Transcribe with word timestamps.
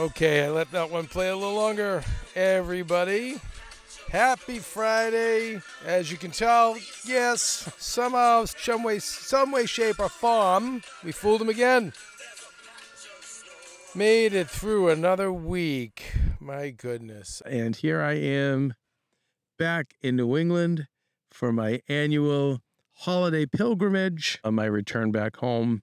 Okay, 0.00 0.46
I 0.46 0.48
let 0.48 0.70
that 0.70 0.90
one 0.90 1.06
play 1.06 1.28
a 1.28 1.36
little 1.36 1.52
longer. 1.52 2.02
Everybody, 2.34 3.38
happy 4.10 4.58
Friday. 4.58 5.60
As 5.84 6.10
you 6.10 6.16
can 6.16 6.30
tell, 6.30 6.78
yes, 7.04 7.70
somehow, 7.76 8.46
some 8.46 8.82
way, 8.82 8.98
some 8.98 9.52
way, 9.52 9.66
shape, 9.66 10.00
or 10.00 10.08
form, 10.08 10.80
we 11.04 11.12
fooled 11.12 11.42
them 11.42 11.50
again. 11.50 11.92
Made 13.94 14.32
it 14.32 14.48
through 14.48 14.88
another 14.88 15.30
week. 15.30 16.14
My 16.40 16.70
goodness. 16.70 17.42
And 17.44 17.76
here 17.76 18.00
I 18.00 18.14
am 18.14 18.72
back 19.58 19.92
in 20.00 20.16
New 20.16 20.34
England 20.34 20.86
for 21.30 21.52
my 21.52 21.82
annual 21.90 22.62
holiday 23.00 23.44
pilgrimage 23.44 24.38
on 24.44 24.54
my 24.54 24.64
return 24.64 25.12
back 25.12 25.36
home. 25.36 25.82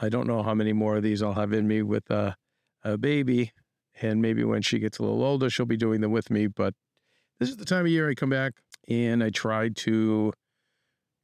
I 0.00 0.08
don't 0.08 0.28
know 0.28 0.44
how 0.44 0.54
many 0.54 0.72
more 0.72 0.98
of 0.98 1.02
these 1.02 1.20
I'll 1.20 1.32
have 1.32 1.52
in 1.52 1.66
me 1.66 1.82
with 1.82 2.08
uh, 2.12 2.34
a 2.82 2.96
baby, 2.98 3.52
and 4.00 4.22
maybe 4.22 4.44
when 4.44 4.62
she 4.62 4.78
gets 4.78 4.98
a 4.98 5.02
little 5.02 5.22
older, 5.22 5.50
she'll 5.50 5.66
be 5.66 5.76
doing 5.76 6.00
them 6.00 6.12
with 6.12 6.30
me. 6.30 6.46
But 6.46 6.74
this 7.38 7.48
is 7.48 7.56
the 7.56 7.64
time 7.64 7.86
of 7.86 7.90
year 7.90 8.08
I 8.08 8.14
come 8.14 8.30
back 8.30 8.54
and 8.88 9.22
I 9.22 9.30
try 9.30 9.68
to 9.68 10.32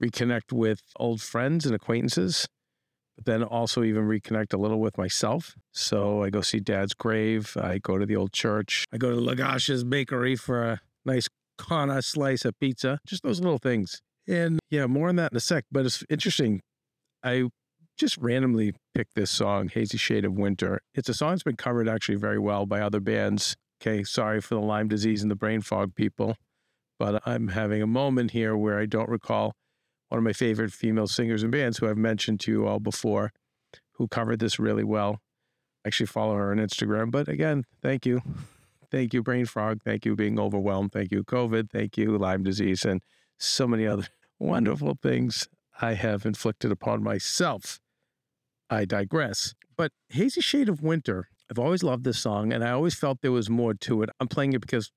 reconnect 0.03 0.53
with 0.53 0.83
old 0.97 1.21
friends 1.23 1.67
and 1.67 1.75
acquaintances, 1.75 2.47
but 3.17 3.25
then 3.25 3.43
also 3.43 3.83
even 3.83 4.05
reconnect 4.05 4.53
a 4.53 4.59
little 4.59 4.81
with 4.81 4.99
myself. 4.99 5.55
So 5.73 6.23
I 6.23 6.31
go 6.31 6.43
see 6.43 6.61
dad's 6.61 6.95
grave. 6.95 7.57
I 7.61 7.79
go 7.79 7.99
to 7.99 8.07
the 8.07 8.17
old 8.17 8.33
church. 8.33 8.85
I 8.93 8.99
go 8.99 9.11
to 9.11 9.17
Lagash's 9.17 9.85
bakery 9.85 10.37
for 10.37 10.63
a 10.63 10.81
nice 11.05 11.29
Kana 11.59 12.03
slice 12.03 12.45
of 12.45 12.59
pizza, 12.61 12.99
just 13.07 13.23
those 13.23 13.41
little 13.41 13.59
things. 13.59 14.03
And 14.29 14.59
yeah, 14.69 14.87
more 14.87 15.09
on 15.09 15.17
that 15.17 15.33
in 15.33 15.37
a 15.37 15.41
sec. 15.41 15.65
But 15.73 15.87
it's 15.87 16.05
interesting. 16.11 16.61
I 17.25 17.49
just 17.97 18.17
randomly 18.19 18.75
picked 18.95 19.15
this 19.15 19.31
song, 19.31 19.69
Hazy 19.69 19.99
Shade 19.99 20.25
of 20.25 20.35
Winter. 20.35 20.81
It's 20.95 21.09
a 21.09 21.15
song 21.15 21.31
that's 21.31 21.43
been 21.43 21.57
covered 21.57 21.89
actually 21.89 22.17
very 22.17 22.39
well 22.39 22.67
by 22.67 22.81
other 22.81 23.01
bands. 23.01 23.57
Okay, 23.81 24.05
sorry 24.05 24.41
for 24.41 24.55
the 24.55 24.61
Lyme 24.61 24.89
disease 24.89 25.23
and 25.23 25.31
the 25.31 25.37
brain 25.37 25.61
fog 25.61 25.95
people, 25.95 26.37
but 26.99 27.23
I'm 27.27 27.49
having 27.49 27.83
a 27.83 27.87
moment 27.87 28.31
here 28.31 28.57
where 28.57 28.79
I 28.79 28.87
don't 28.87 29.09
recall 29.09 29.55
one 30.09 30.19
of 30.19 30.25
my 30.25 30.33
favorite 30.33 30.73
female 30.73 31.07
singers 31.07 31.43
and 31.43 31.53
bands 31.53 31.79
who 31.79 31.89
I've 31.89 31.99
mentioned 31.99 32.41
to 32.41 32.53
you 32.53 32.67
all 32.67 32.81
before 32.81 33.33
who 33.93 34.09
covered 34.09 34.39
this 34.39 34.59
really 34.59 34.85
well. 34.85 35.21
Actually 35.87 36.07
follow 36.07 36.35
her 36.37 36.51
on 36.51 36.59
Instagram, 36.59 37.11
but 37.11 37.29
again, 37.29 37.65
thank 37.83 38.07
you. 38.07 38.23
Thank 38.91 39.15
you, 39.15 39.23
Brain 39.23 39.47
fog. 39.47 39.81
Thank 39.85 40.05
you, 40.05 40.15
being 40.15 40.39
overwhelmed. 40.39 40.93
Thank 40.93 41.13
you, 41.13 41.25
COVID. 41.25 41.71
Thank 41.71 41.97
you, 41.97 42.17
Lyme 42.17 42.43
disease, 42.43 42.85
and 42.85 43.03
so 43.39 43.67
many 43.67 43.87
other 43.87 44.07
wonderful 44.39 44.97
things 45.03 45.49
I 45.81 45.95
have 45.95 46.25
inflicted 46.25 46.73
upon 46.73 47.03
myself. 47.03 47.81
I 48.71 48.85
digress. 48.85 49.55
But 49.77 49.93
Hazy 50.09 50.41
Shade 50.41 50.69
of 50.69 50.83
Winter, 50.83 51.29
I've 51.51 51.59
always 51.59 51.83
loved 51.83 52.05
this 52.05 52.19
song 52.19 52.53
and 52.53 52.65
I 52.65 52.71
always 52.71 52.95
felt 52.95 53.21
there 53.23 53.33
was 53.33 53.51
more 53.51 53.75
to 53.75 54.03
it. 54.03 54.11
I'm 54.21 54.29
playing 54.29 54.53
it 54.55 54.61
because, 54.61 54.91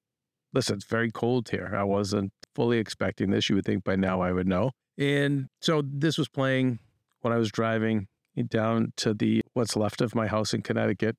listen, 0.53 0.75
it's 0.75 0.85
very 0.85 1.11
cold 1.11 1.49
here. 1.49 1.73
I 1.75 1.83
wasn't 1.83 2.31
fully 2.55 2.77
expecting 2.77 3.31
this. 3.31 3.49
You 3.49 3.55
would 3.55 3.65
think 3.65 3.83
by 3.83 3.95
now 3.95 4.21
I 4.21 4.31
would 4.31 4.47
know. 4.47 4.71
And 4.97 5.47
so 5.61 5.81
this 5.85 6.17
was 6.17 6.27
playing 6.27 6.79
when 7.21 7.33
I 7.33 7.37
was 7.37 7.51
driving 7.51 8.07
down 8.49 8.93
to 8.97 9.13
the 9.13 9.41
what's 9.53 9.75
left 9.75 10.01
of 10.01 10.15
my 10.15 10.27
house 10.27 10.53
in 10.53 10.61
Connecticut 10.61 11.15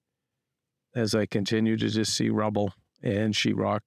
as 0.94 1.14
I 1.14 1.26
continue 1.26 1.76
to 1.76 1.88
just 1.88 2.14
see 2.14 2.31
rubble 2.31 2.73
and 3.02 3.35
sheetrock 3.35 3.81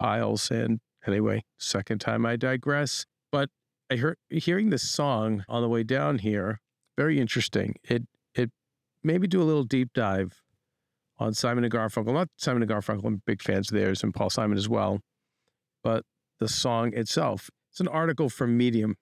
piles. 0.00 0.50
And 0.50 0.80
anyway, 1.06 1.44
second 1.58 2.00
time 2.00 2.26
I 2.26 2.36
digress. 2.36 3.06
But 3.30 3.50
I 3.90 3.96
heard 3.96 4.16
hearing 4.30 4.70
this 4.70 4.88
song 4.88 5.44
on 5.48 5.62
the 5.62 5.68
way 5.68 5.82
down 5.82 6.18
here 6.18 6.60
very 6.96 7.20
interesting. 7.20 7.76
It 7.84 8.04
it 8.34 8.50
maybe 9.02 9.26
do 9.26 9.42
a 9.42 9.44
little 9.44 9.64
deep 9.64 9.90
dive 9.94 10.42
on 11.18 11.34
Simon 11.34 11.64
and 11.64 11.72
Garfunkel. 11.72 12.12
Not 12.12 12.28
Simon 12.36 12.62
and 12.62 12.70
Garfunkel, 12.70 13.04
I'm 13.04 13.22
big 13.26 13.42
fans 13.42 13.70
of 13.70 13.76
theirs 13.78 14.02
and 14.02 14.14
Paul 14.14 14.30
Simon 14.30 14.58
as 14.58 14.68
well, 14.68 15.00
but 15.82 16.04
the 16.40 16.48
song 16.48 16.92
itself. 16.94 17.50
It's 17.70 17.80
an 17.80 17.88
article 17.88 18.28
from 18.28 18.56
Medium. 18.56 18.96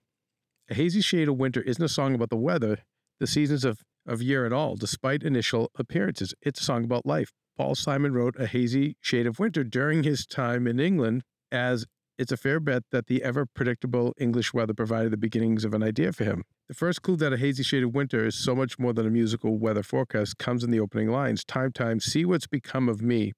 A 0.68 0.74
hazy 0.74 1.00
shade 1.00 1.28
of 1.28 1.36
winter 1.36 1.62
isn't 1.62 1.82
a 1.82 1.88
song 1.88 2.14
about 2.14 2.30
the 2.30 2.36
weather, 2.36 2.84
the 3.18 3.26
seasons 3.26 3.64
of, 3.64 3.80
of 4.06 4.22
year 4.22 4.46
at 4.46 4.52
all, 4.52 4.76
despite 4.76 5.24
initial 5.24 5.70
appearances. 5.76 6.34
It's 6.42 6.60
a 6.60 6.64
song 6.64 6.84
about 6.84 7.04
life. 7.04 7.32
Paul 7.56 7.74
Simon 7.74 8.12
wrote 8.12 8.36
A 8.38 8.46
Hazy 8.46 8.96
Shade 9.00 9.26
of 9.26 9.40
Winter 9.40 9.64
during 9.64 10.04
his 10.04 10.24
time 10.24 10.66
in 10.66 10.78
England, 10.78 11.22
as 11.50 11.86
it's 12.20 12.30
a 12.30 12.36
fair 12.36 12.60
bet 12.60 12.82
that 12.90 13.06
the 13.06 13.22
ever 13.22 13.46
predictable 13.46 14.12
English 14.18 14.52
weather 14.52 14.74
provided 14.74 15.10
the 15.10 15.16
beginnings 15.16 15.64
of 15.64 15.72
an 15.72 15.82
idea 15.82 16.12
for 16.12 16.24
him. 16.24 16.44
The 16.68 16.74
first 16.74 17.00
clue 17.00 17.16
that 17.16 17.32
A 17.32 17.38
Hazy 17.38 17.62
Shade 17.62 17.82
of 17.82 17.94
Winter 17.94 18.26
is 18.26 18.34
so 18.34 18.54
much 18.54 18.78
more 18.78 18.92
than 18.92 19.06
a 19.06 19.10
musical 19.10 19.56
weather 19.56 19.82
forecast 19.82 20.36
comes 20.36 20.62
in 20.62 20.70
the 20.70 20.80
opening 20.80 21.08
lines 21.08 21.44
Time, 21.46 21.72
time, 21.72 21.98
see 21.98 22.26
what's 22.26 22.46
become 22.46 22.90
of 22.90 23.00
me. 23.00 23.32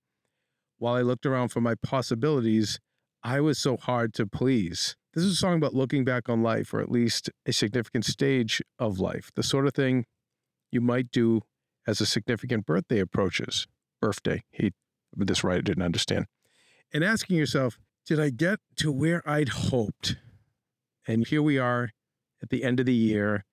While 0.79 0.95
I 0.95 1.03
looked 1.03 1.25
around 1.25 1.51
for 1.51 1.61
my 1.61 1.77
possibilities, 1.77 2.81
I 3.23 3.39
was 3.39 3.57
so 3.57 3.77
hard 3.77 4.15
to 4.15 4.27
please. 4.27 4.97
This 5.15 5.23
is 5.23 5.35
a 5.35 5.37
song 5.37 5.59
about 5.59 5.75
looking 5.75 6.05
back 6.05 6.29
on 6.29 6.43
life, 6.43 6.75
or 6.75 6.81
at 6.81 6.91
least 6.91 7.31
a 7.47 7.53
significant 7.53 8.05
stage 8.05 8.61
of 8.81 8.99
life, 8.99 9.31
the 9.37 9.45
sort 9.45 9.69
of 9.69 9.75
thing 9.75 10.07
you 10.73 10.81
might 10.81 11.13
do 11.13 11.43
as 11.87 12.01
a 12.01 12.07
significant 12.07 12.67
birthday 12.67 12.99
approaches. 12.99 13.69
Birthday, 14.01 14.43
he, 14.51 14.73
this 15.17 15.45
writer 15.45 15.63
didn't 15.63 15.85
understand. 15.85 16.27
And 16.93 17.05
asking 17.05 17.37
yourself, 17.37 17.79
did 18.07 18.19
I 18.19 18.31
get 18.31 18.59
to 18.77 18.91
where 18.91 19.29
I'd 19.29 19.49
hoped? 19.51 20.17
And 21.07 21.27
here 21.27 21.43
we 21.43 21.59
are 21.59 21.91
at 22.43 22.51
the 22.51 22.65
end 22.65 22.81
of 22.81 22.87
the 22.87 22.95
year. 22.95 23.45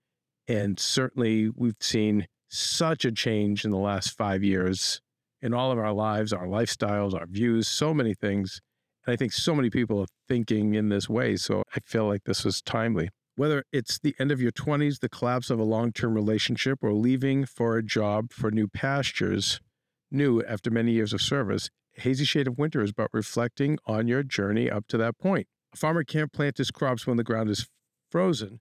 And 0.48 0.80
certainly 0.80 1.50
we've 1.56 1.76
seen 1.80 2.28
such 2.48 3.06
a 3.06 3.12
change 3.12 3.64
in 3.64 3.72
the 3.72 3.78
last 3.78 4.18
five 4.18 4.44
years 4.44 5.02
in 5.42 5.54
all 5.54 5.72
of 5.72 5.78
our 5.78 5.94
lives, 5.94 6.34
our 6.34 6.48
lifestyles, 6.48 7.14
our 7.14 7.28
views, 7.28 7.68
so 7.68 7.94
many 7.94 8.14
things. 8.14 8.60
And 9.06 9.14
I 9.14 9.16
think 9.16 9.32
so 9.32 9.56
many 9.56 9.70
people 9.70 10.02
are 10.02 10.08
thinking 10.28 10.74
in 10.74 10.90
this 10.90 11.08
way. 11.08 11.36
So 11.36 11.64
I 11.76 11.80
feel 11.86 12.08
like 12.08 12.24
this 12.24 12.44
was 12.44 12.62
timely. 12.62 13.10
Whether 13.36 13.64
it's 13.72 14.00
the 14.00 14.16
end 14.20 14.32
of 14.32 14.42
your 14.42 14.52
20s, 14.52 15.00
the 15.00 15.08
collapse 15.08 15.50
of 15.50 15.60
a 15.60 15.64
long 15.64 15.94
term 15.94 16.14
relationship, 16.14 16.80
or 16.84 16.92
leaving 16.92 17.46
for 17.46 17.78
a 17.78 17.84
job 17.84 18.34
for 18.34 18.52
new 18.52 18.68
pastures, 18.68 19.62
new 20.12 20.44
after 20.44 20.70
many 20.70 20.92
years 20.92 21.14
of 21.14 21.22
service, 21.22 21.70
Hazy 22.00 22.26
Shade 22.26 22.48
of 22.48 22.58
Winter 22.58 22.82
is 22.82 22.92
about 22.92 23.10
reflecting 23.14 23.78
on 23.86 24.08
your 24.08 24.24
journey 24.24 24.70
up 24.70 24.88
to 24.88 24.98
that 24.98 25.18
point. 25.18 25.48
A 25.74 25.78
farmer 25.78 26.04
can't 26.04 26.32
plant 26.32 26.58
his 26.58 26.72
crops 26.72 27.06
when 27.06 27.18
the 27.18 27.24
ground 27.24 27.50
is 27.50 27.68
frozen, 28.10 28.60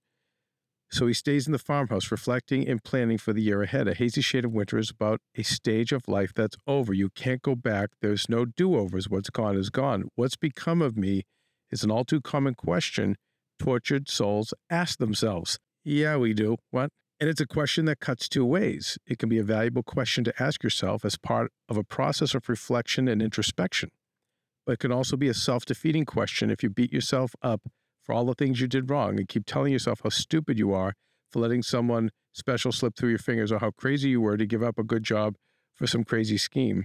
so 0.90 1.06
he 1.06 1.12
stays 1.14 1.46
in 1.46 1.52
the 1.52 1.58
farmhouse, 1.58 2.10
reflecting 2.10 2.66
and 2.66 2.82
planning 2.82 3.18
for 3.18 3.32
the 3.32 3.42
year 3.42 3.62
ahead. 3.62 3.88
A 3.88 3.94
hazy 3.94 4.22
shade 4.22 4.44
of 4.44 4.52
winter 4.52 4.78
is 4.78 4.90
about 4.90 5.20
a 5.34 5.42
stage 5.42 5.92
of 5.92 6.08
life 6.08 6.32
that's 6.34 6.56
over. 6.66 6.94
You 6.94 7.10
can't 7.10 7.42
go 7.42 7.54
back. 7.54 7.90
There's 8.00 8.28
no 8.28 8.46
do 8.46 8.74
overs. 8.74 9.08
What's 9.08 9.30
gone 9.30 9.56
is 9.56 9.68
gone. 9.70 10.08
What's 10.14 10.36
become 10.36 10.80
of 10.80 10.96
me 10.96 11.24
is 11.70 11.84
an 11.84 11.90
all 11.90 12.04
too 12.04 12.20
common 12.20 12.54
question 12.54 13.16
tortured 13.58 14.08
souls 14.08 14.54
ask 14.70 14.98
themselves. 14.98 15.58
Yeah, 15.84 16.16
we 16.16 16.32
do. 16.32 16.56
What? 16.70 16.90
And 17.20 17.28
it's 17.28 17.40
a 17.40 17.46
question 17.46 17.86
that 17.86 17.98
cuts 17.98 18.28
two 18.28 18.44
ways. 18.44 18.96
It 19.04 19.18
can 19.18 19.28
be 19.28 19.38
a 19.38 19.42
valuable 19.42 19.82
question 19.82 20.22
to 20.24 20.42
ask 20.42 20.62
yourself 20.62 21.04
as 21.04 21.16
part 21.16 21.50
of 21.68 21.76
a 21.76 21.82
process 21.82 22.32
of 22.34 22.48
reflection 22.48 23.08
and 23.08 23.20
introspection. 23.20 23.90
But 24.64 24.74
it 24.74 24.78
can 24.78 24.92
also 24.92 25.16
be 25.16 25.28
a 25.28 25.34
self 25.34 25.64
defeating 25.64 26.04
question 26.04 26.50
if 26.50 26.62
you 26.62 26.70
beat 26.70 26.92
yourself 26.92 27.34
up 27.42 27.62
for 28.04 28.14
all 28.14 28.24
the 28.24 28.34
things 28.34 28.60
you 28.60 28.68
did 28.68 28.88
wrong 28.88 29.18
and 29.18 29.28
keep 29.28 29.46
telling 29.46 29.72
yourself 29.72 30.00
how 30.04 30.10
stupid 30.10 30.58
you 30.58 30.72
are 30.72 30.94
for 31.30 31.40
letting 31.40 31.62
someone 31.62 32.10
special 32.32 32.70
slip 32.70 32.96
through 32.96 33.10
your 33.10 33.18
fingers 33.18 33.50
or 33.50 33.58
how 33.58 33.72
crazy 33.72 34.10
you 34.10 34.20
were 34.20 34.36
to 34.36 34.46
give 34.46 34.62
up 34.62 34.78
a 34.78 34.84
good 34.84 35.02
job 35.02 35.34
for 35.74 35.86
some 35.86 36.04
crazy 36.04 36.38
scheme. 36.38 36.84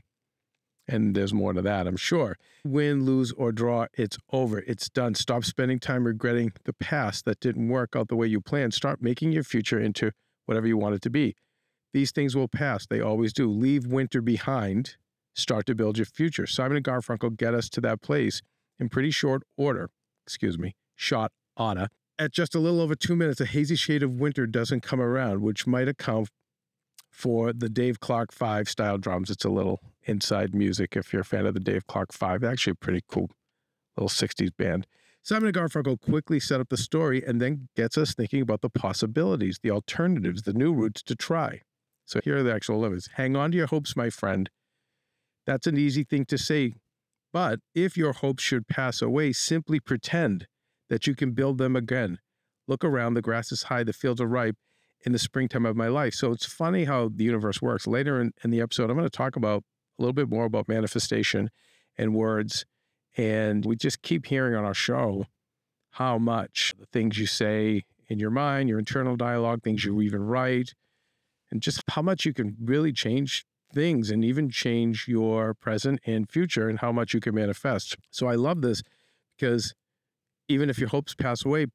And 0.88 1.16
there's 1.16 1.34
more 1.34 1.54
to 1.54 1.62
that, 1.62 1.88
I'm 1.88 1.96
sure. 1.96 2.38
Win, 2.66 3.06
lose, 3.06 3.32
or 3.34 3.52
draw, 3.52 3.86
it's 3.94 4.18
over. 4.32 4.60
It's 4.60 4.90
done. 4.90 5.16
Stop 5.16 5.46
spending 5.46 5.80
time 5.80 6.06
regretting 6.06 6.54
the 6.66 6.74
past 6.74 7.24
that 7.26 7.40
didn't 7.40 7.70
work 7.70 7.96
out 7.96 8.10
the 8.10 8.16
way 8.16 8.28
you 8.28 8.42
planned. 8.42 8.74
Start 8.74 9.02
making 9.02 9.32
your 9.32 9.44
future 9.44 9.80
into 9.80 10.12
whatever 10.46 10.68
you 10.68 10.78
want 10.78 10.96
it 10.96 11.02
to 11.04 11.10
be. 11.10 11.36
These 11.94 12.12
things 12.12 12.36
will 12.36 12.48
pass. 12.48 12.88
They 12.88 13.02
always 13.02 13.34
do. 13.34 13.50
Leave 13.50 13.86
winter 13.86 14.22
behind. 14.22 14.96
Start 15.36 15.66
to 15.68 15.76
build 15.76 15.98
your 15.98 16.06
future. 16.06 16.48
Simon 16.48 16.78
and 16.78 16.86
Garfunkel 16.86 17.38
get 17.38 17.54
us 17.54 17.70
to 17.70 17.82
that 17.82 18.02
place 18.02 18.42
in 18.80 18.90
pretty 18.90 19.12
short 19.12 19.44
order. 19.58 19.90
Excuse 20.26 20.58
me 20.58 20.76
shot 20.96 21.32
Anna. 21.58 21.90
At 22.20 22.32
just 22.32 22.56
a 22.56 22.60
little 22.60 22.80
over 22.80 22.96
two 22.96 23.16
minutes, 23.16 23.42
a 23.42 23.46
hazy 23.46 23.76
shade 23.76 24.04
of 24.04 24.20
winter 24.20 24.46
doesn't 24.46 24.82
come 24.82 25.02
around, 25.02 25.42
which 25.42 25.66
might 25.66 25.88
account 25.88 26.30
for 27.12 27.54
the 27.54 27.70
Dave 27.70 28.00
Clark 28.00 28.32
5 28.32 28.70
style 28.70 28.98
drums. 28.98 29.30
It's 29.30 29.46
a 29.46 29.50
little 29.50 29.80
inside 30.04 30.54
music 30.54 30.96
if 30.96 31.12
you're 31.12 31.24
a 31.24 31.26
fan 31.26 31.46
of 31.46 31.54
the 31.54 31.60
Dave 31.60 31.88
Clark 31.88 32.14
5. 32.14 32.44
Actually, 32.44 32.72
a 32.72 32.76
pretty 32.76 33.02
cool 33.08 33.30
little 33.98 34.10
60s 34.10 34.52
band. 34.58 34.88
Simon 35.26 35.48
and 35.48 35.56
Garfunkel 35.56 36.02
quickly 36.02 36.38
set 36.38 36.60
up 36.60 36.68
the 36.68 36.76
story 36.76 37.24
and 37.26 37.42
then 37.42 37.70
gets 37.78 37.98
us 37.98 38.14
thinking 38.14 38.42
about 38.42 38.60
the 38.60 38.70
possibilities, 38.70 39.58
the 39.64 39.72
alternatives, 39.72 40.42
the 40.42 40.52
new 40.52 40.74
routes 40.74 41.02
to 41.04 41.16
try. 41.16 41.62
So 42.06 42.20
here 42.22 42.40
are 42.40 42.44
the 42.44 42.54
actual 42.54 42.80
lyrics. 42.80 43.08
Hang 43.16 43.38
on 43.38 43.52
to 43.52 43.58
your 43.58 43.68
hopes, 43.68 43.96
my 43.96 44.10
friend. 44.10 44.50
That's 45.46 45.66
an 45.66 45.78
easy 45.78 46.04
thing 46.04 46.26
to 46.26 46.38
say. 46.38 46.74
But 47.32 47.60
if 47.74 47.96
your 47.96 48.12
hopes 48.12 48.44
should 48.44 48.68
pass 48.68 49.02
away, 49.02 49.32
simply 49.32 49.80
pretend 49.80 50.48
that 50.90 51.08
you 51.08 51.16
can 51.16 51.32
build 51.32 51.58
them 51.58 51.78
again. 51.78 52.20
Look 52.68 52.84
around, 52.84 53.14
the 53.14 53.22
grass 53.22 53.52
is 53.54 53.64
high, 53.64 53.86
the 53.86 53.94
fields 53.94 54.20
are 54.20 54.28
ripe 54.28 54.58
in 55.06 55.14
the 55.14 55.20
springtime 55.20 55.66
of 55.66 55.78
my 55.78 55.88
life. 55.88 56.16
So 56.16 56.34
it's 56.34 56.46
funny 56.46 56.84
how 56.84 57.10
the 57.14 57.24
universe 57.24 57.62
works. 57.62 57.88
Later 57.88 58.20
in, 58.20 58.34
in 58.44 58.52
the 58.52 58.60
episode, 58.60 58.90
I'm 58.90 58.98
going 58.98 59.10
to 59.10 59.18
talk 59.18 59.38
about 59.38 59.64
a 59.98 60.02
little 60.02 60.14
bit 60.14 60.30
more 60.30 60.44
about 60.46 60.68
manifestation 60.68 61.50
and 61.98 62.14
words. 62.14 62.66
And 63.16 63.66
we 63.66 63.76
just 63.76 64.02
keep 64.02 64.26
hearing 64.26 64.56
on 64.56 64.66
our 64.66 64.74
show 64.74 65.28
how 65.92 66.18
much 66.18 66.74
the 66.80 66.88
things 66.88 67.20
you 67.20 67.28
say 67.28 67.84
in 68.08 68.20
your 68.20 68.32
mind, 68.32 68.70
your 68.70 68.80
internal 68.80 69.16
dialogue, 69.16 69.62
things 69.62 69.86
you 69.86 70.02
even 70.02 70.24
write, 70.24 70.74
and 71.52 71.62
just 71.62 71.84
how 71.90 72.02
much 72.02 72.26
you 72.26 72.34
can 72.34 72.56
really 72.60 72.92
change 72.92 73.46
things 73.74 74.10
and 74.10 74.24
even 74.24 74.50
change 74.50 75.08
your 75.08 75.54
present 75.54 76.00
and 76.06 76.30
future 76.30 76.68
and 76.68 76.80
how 76.80 76.92
much 76.92 77.14
you 77.14 77.20
can 77.20 77.36
manifest. 77.36 77.96
So 78.10 78.28
I 78.28 78.36
love 78.36 78.62
this 78.62 78.82
because 79.38 79.74
even 80.48 80.70
if 80.70 80.80
your 80.80 80.90
hopes 80.90 81.16
pass 81.16 81.46
away, 81.46 81.68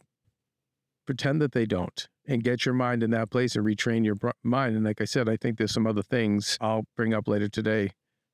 pretend 1.06 1.41
that 1.41 1.52
they 1.52 1.67
don't 1.67 2.08
and 2.26 2.44
get 2.44 2.67
your 2.67 2.75
mind 2.75 3.02
in 3.02 3.11
that 3.11 3.31
place 3.31 3.56
and 3.56 3.64
retrain 3.64 4.05
your 4.05 4.17
mind. 4.43 4.76
And 4.76 4.84
like 4.84 5.00
I 5.00 5.06
said, 5.06 5.29
I 5.29 5.37
think 5.37 5.58
there's 5.58 5.72
some 5.72 5.86
other 5.86 6.03
things 6.03 6.58
I'll 6.60 6.84
bring 6.96 7.15
up 7.15 7.27
later 7.27 7.48
today 7.48 7.91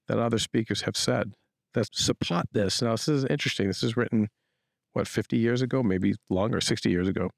that 0.08 0.18
other 0.18 0.38
speakers 0.38 0.82
have 0.82 0.96
said 0.96 1.34
that 1.74 1.88
support 1.92 2.46
this. 2.52 2.82
Now, 2.82 2.92
this 2.92 3.08
is 3.08 3.24
interesting. 3.26 3.66
This 3.66 3.82
is 3.82 3.96
written, 3.96 4.28
what, 4.92 5.06
50 5.06 5.36
years 5.36 5.62
ago, 5.62 5.82
maybe 5.82 6.14
longer, 6.30 6.60
60 6.60 6.90
years 6.90 7.08
ago. 7.08 7.30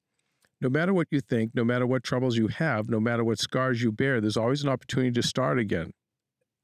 No 0.60 0.68
matter 0.68 0.94
what 0.94 1.08
you 1.10 1.20
think, 1.20 1.50
no 1.54 1.64
matter 1.64 1.86
what 1.86 2.02
troubles 2.02 2.36
you 2.36 2.48
have, 2.48 2.88
no 2.88 3.00
matter 3.00 3.22
what 3.24 3.38
scars 3.38 3.82
you 3.82 3.92
bear, 3.92 4.20
there's 4.20 4.36
always 4.36 4.62
an 4.62 4.70
opportunity 4.70 5.12
to 5.12 5.22
start 5.22 5.58
again. 5.58 5.90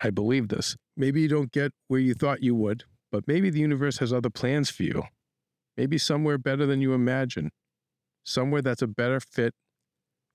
I 0.01 0.11
believe 0.11 0.49
this. 0.49 0.77
Maybe 0.97 1.21
you 1.21 1.29
don't 1.29 1.53
get 1.53 1.73
where 1.89 2.01
you 2.01 2.15
thought 2.15 2.43
you 2.43 2.55
would, 2.55 2.85
but 3.11 3.29
maybe 3.29 3.51
the 3.51 3.61
universe 3.61 3.99
has 3.99 4.13
other 4.13 4.31
plans 4.31 4.71
for 4.71 4.85
you 4.85 5.05
maybe 5.77 5.99
somewhere 5.99 6.39
better 6.39 6.67
than 6.67 6.81
you 6.81 6.93
imagine, 6.95 7.51
somewhere 8.25 8.63
that's 8.63 8.83
a 8.83 8.87
better 8.87 9.21
fit 9.21 9.55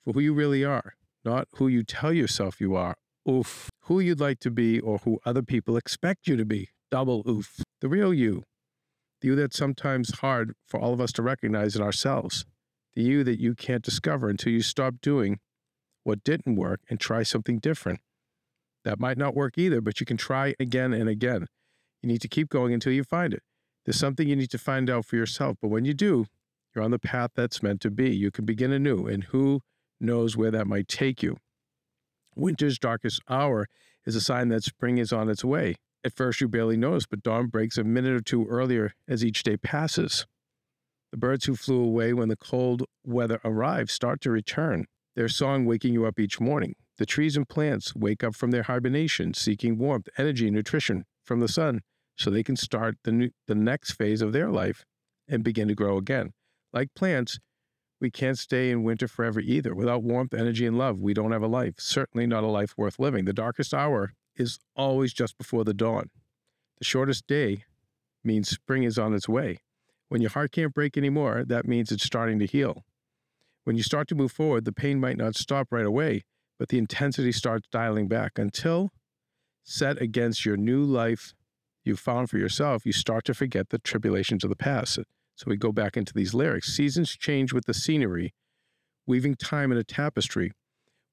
for 0.03 0.13
who 0.13 0.19
you 0.19 0.33
really 0.33 0.63
are, 0.63 0.93
not 1.23 1.47
who 1.55 1.67
you 1.67 1.83
tell 1.83 2.13
yourself 2.13 2.59
you 2.59 2.75
are. 2.75 2.95
Oof. 3.29 3.69
Who 3.83 3.99
you'd 3.99 4.19
like 4.19 4.39
to 4.39 4.51
be 4.51 4.79
or 4.79 4.99
who 4.99 5.19
other 5.25 5.41
people 5.41 5.75
expect 5.77 6.27
you 6.27 6.37
to 6.37 6.45
be. 6.45 6.69
Double 6.89 7.23
oof. 7.27 7.61
The 7.81 7.89
real 7.89 8.13
you. 8.13 8.43
The 9.21 9.29
you 9.29 9.35
that's 9.35 9.57
sometimes 9.57 10.19
hard 10.19 10.53
for 10.67 10.79
all 10.79 10.93
of 10.93 11.01
us 11.01 11.11
to 11.13 11.21
recognize 11.21 11.75
in 11.75 11.81
ourselves. 11.81 12.45
The 12.95 13.03
you 13.03 13.23
that 13.23 13.39
you 13.39 13.55
can't 13.55 13.83
discover 13.83 14.29
until 14.29 14.53
you 14.53 14.61
stop 14.61 14.95
doing 15.01 15.39
what 16.03 16.23
didn't 16.23 16.55
work 16.55 16.79
and 16.89 16.99
try 16.99 17.23
something 17.23 17.59
different. 17.59 17.99
That 18.85 18.99
might 18.99 19.17
not 19.17 19.35
work 19.35 19.57
either, 19.57 19.81
but 19.81 19.99
you 19.99 20.05
can 20.05 20.17
try 20.17 20.55
again 20.59 20.93
and 20.93 21.09
again. 21.09 21.47
You 22.01 22.07
need 22.07 22.21
to 22.21 22.29
keep 22.29 22.49
going 22.49 22.73
until 22.73 22.93
you 22.93 23.03
find 23.03 23.33
it. 23.33 23.43
There's 23.85 23.99
something 23.99 24.27
you 24.27 24.35
need 24.35 24.51
to 24.51 24.57
find 24.57 24.89
out 24.89 25.05
for 25.05 25.17
yourself. 25.17 25.57
But 25.61 25.69
when 25.69 25.83
you 25.83 25.93
do, 25.93 26.25
you're 26.73 26.83
on 26.83 26.91
the 26.91 26.99
path 26.99 27.31
that's 27.35 27.61
meant 27.63 27.81
to 27.81 27.91
be. 27.91 28.15
You 28.15 28.31
can 28.31 28.45
begin 28.45 28.71
anew, 28.71 29.07
and 29.07 29.25
who 29.25 29.61
knows 29.99 30.37
where 30.37 30.51
that 30.51 30.67
might 30.67 30.87
take 30.87 31.21
you. 31.21 31.37
Winter's 32.35 32.79
darkest 32.79 33.21
hour 33.29 33.67
is 34.05 34.15
a 34.15 34.21
sign 34.21 34.49
that 34.49 34.63
spring 34.63 34.99
is 34.99 35.11
on 35.11 35.29
its 35.29 35.43
way. 35.43 35.75
At 36.03 36.15
first, 36.15 36.41
you 36.41 36.47
barely 36.47 36.77
notice, 36.77 37.05
but 37.05 37.23
dawn 37.23 37.47
breaks 37.47 37.77
a 37.77 37.83
minute 37.83 38.13
or 38.13 38.21
two 38.21 38.45
earlier 38.47 38.93
as 39.07 39.25
each 39.25 39.43
day 39.43 39.57
passes. 39.57 40.25
The 41.11 41.17
birds 41.17 41.45
who 41.45 41.55
flew 41.55 41.83
away 41.83 42.13
when 42.13 42.29
the 42.29 42.35
cold 42.35 42.83
weather 43.03 43.39
arrived 43.43 43.89
start 43.89 44.21
to 44.21 44.31
return, 44.31 44.85
their 45.15 45.29
song 45.29 45.65
waking 45.65 45.93
you 45.93 46.05
up 46.05 46.19
each 46.19 46.39
morning. 46.39 46.75
The 46.97 47.05
trees 47.05 47.37
and 47.37 47.47
plants 47.47 47.95
wake 47.95 48.23
up 48.23 48.35
from 48.35 48.51
their 48.51 48.63
hibernation, 48.63 49.33
seeking 49.33 49.77
warmth, 49.77 50.09
energy, 50.17 50.47
and 50.47 50.55
nutrition 50.55 51.05
from 51.23 51.39
the 51.39 51.47
sun 51.47 51.81
so 52.15 52.29
they 52.29 52.43
can 52.43 52.55
start 52.55 52.97
the, 53.03 53.11
new, 53.11 53.29
the 53.47 53.55
next 53.55 53.91
phase 53.91 54.21
of 54.21 54.33
their 54.33 54.49
life 54.49 54.83
and 55.27 55.43
begin 55.43 55.67
to 55.67 55.75
grow 55.75 55.97
again. 55.97 56.31
Like 56.73 56.89
plants, 56.95 57.39
we 58.01 58.09
can't 58.11 58.37
stay 58.37 58.71
in 58.71 58.83
winter 58.83 59.07
forever 59.07 59.39
either. 59.39 59.73
Without 59.75 60.03
warmth, 60.03 60.33
energy, 60.33 60.65
and 60.65 60.77
love, 60.77 60.99
we 60.99 61.13
don't 61.13 61.31
have 61.31 61.43
a 61.43 61.47
life. 61.47 61.75
Certainly 61.77 62.27
not 62.27 62.43
a 62.43 62.47
life 62.47 62.73
worth 62.77 62.99
living. 62.99 63.25
The 63.25 63.33
darkest 63.33 63.73
hour 63.73 64.13
is 64.37 64.59
always 64.75 65.13
just 65.13 65.37
before 65.37 65.63
the 65.63 65.73
dawn. 65.73 66.09
The 66.79 66.85
shortest 66.85 67.27
day 67.27 67.65
means 68.23 68.49
spring 68.49 68.83
is 68.83 68.97
on 68.97 69.13
its 69.13 69.27
way. 69.27 69.59
When 70.09 70.21
your 70.21 70.31
heart 70.31 70.51
can't 70.51 70.73
break 70.73 70.97
anymore, 70.97 71.43
that 71.47 71.67
means 71.67 71.91
it's 71.91 72.05
starting 72.05 72.39
to 72.39 72.45
heal. 72.45 72.85
When 73.63 73.75
you 73.75 73.83
start 73.83 74.07
to 74.09 74.15
move 74.15 74.31
forward, 74.31 74.63
the 74.65 74.71
pain 74.71 74.99
might 74.99 75.17
not 75.17 75.35
stop 75.35 75.67
right 75.71 75.85
away, 75.85 76.23
but 76.57 76.69
the 76.69 76.77
intensity 76.77 77.31
starts 77.31 77.67
dialing 77.69 78.07
back 78.07 78.39
until, 78.39 78.91
set 79.63 80.01
against 80.01 80.45
your 80.45 80.55
new 80.55 80.83
life 80.83 81.33
you 81.83 81.95
found 81.95 82.29
for 82.29 82.37
yourself, 82.37 82.85
you 82.85 82.91
start 82.91 83.25
to 83.25 83.33
forget 83.33 83.69
the 83.69 83.79
tribulations 83.79 84.43
of 84.43 84.49
the 84.49 84.55
past. 84.55 84.99
So 85.35 85.45
we 85.47 85.57
go 85.57 85.71
back 85.71 85.97
into 85.97 86.13
these 86.13 86.33
lyrics. 86.33 86.73
Seasons 86.73 87.15
change 87.15 87.53
with 87.53 87.65
the 87.65 87.73
scenery, 87.73 88.33
weaving 89.05 89.35
time 89.35 89.71
in 89.71 89.77
a 89.77 89.83
tapestry. 89.83 90.51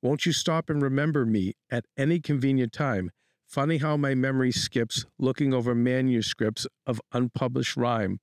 Won't 0.04 0.26
you 0.26 0.34
stop 0.34 0.68
and 0.68 0.82
remember 0.82 1.24
me 1.24 1.54
at 1.70 1.86
any 1.96 2.20
convenient 2.20 2.74
time? 2.74 3.10
Funny 3.46 3.78
how 3.78 3.96
my 3.96 4.14
memory 4.14 4.52
skips 4.52 5.06
looking 5.18 5.54
over 5.54 5.74
manuscripts 5.74 6.66
of 6.86 7.00
unpublished 7.12 7.74
rhyme, 7.74 8.18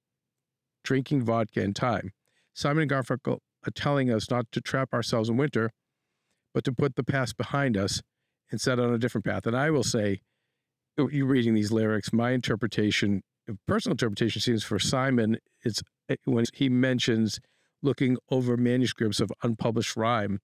drinking 0.83 1.23
vodka 1.23 1.63
in 1.63 1.73
time. 1.73 2.11
Simon 2.53 2.83
and 2.83 2.91
Garfunkel 2.91 3.39
are 3.65 3.71
telling 3.73 4.11
us 4.11 4.29
not 4.29 4.45
to 4.51 4.61
trap 4.61 4.93
ourselves 4.93 5.27
in 5.27 5.37
winter, 5.37 5.71
but 6.53 6.63
to 6.65 6.71
put 6.71 6.95
the 6.95 7.03
past 7.03 7.35
behind 7.35 7.75
us 7.75 8.03
and 8.51 8.61
set 8.61 8.79
on 8.79 8.93
a 8.93 8.99
different 8.99 9.25
path. 9.25 9.47
And 9.47 9.57
I 9.57 9.71
will 9.71 9.83
say, 9.83 10.21
you 10.99 11.25
reading 11.25 11.55
these 11.55 11.71
lyrics, 11.71 12.13
my 12.13 12.29
interpretation, 12.29 13.23
personal 13.67 13.93
interpretation 13.93 14.39
seems 14.39 14.63
for 14.63 14.77
Simon, 14.77 15.37
it's 15.63 15.81
eh, 16.09 16.17
when 16.25 16.45
he 16.53 16.69
mentions 16.69 17.39
looking 17.81 18.17
over 18.29 18.55
manuscripts 18.55 19.19
of 19.19 19.33
unpublished 19.41 19.97
rhyme, 19.97 20.41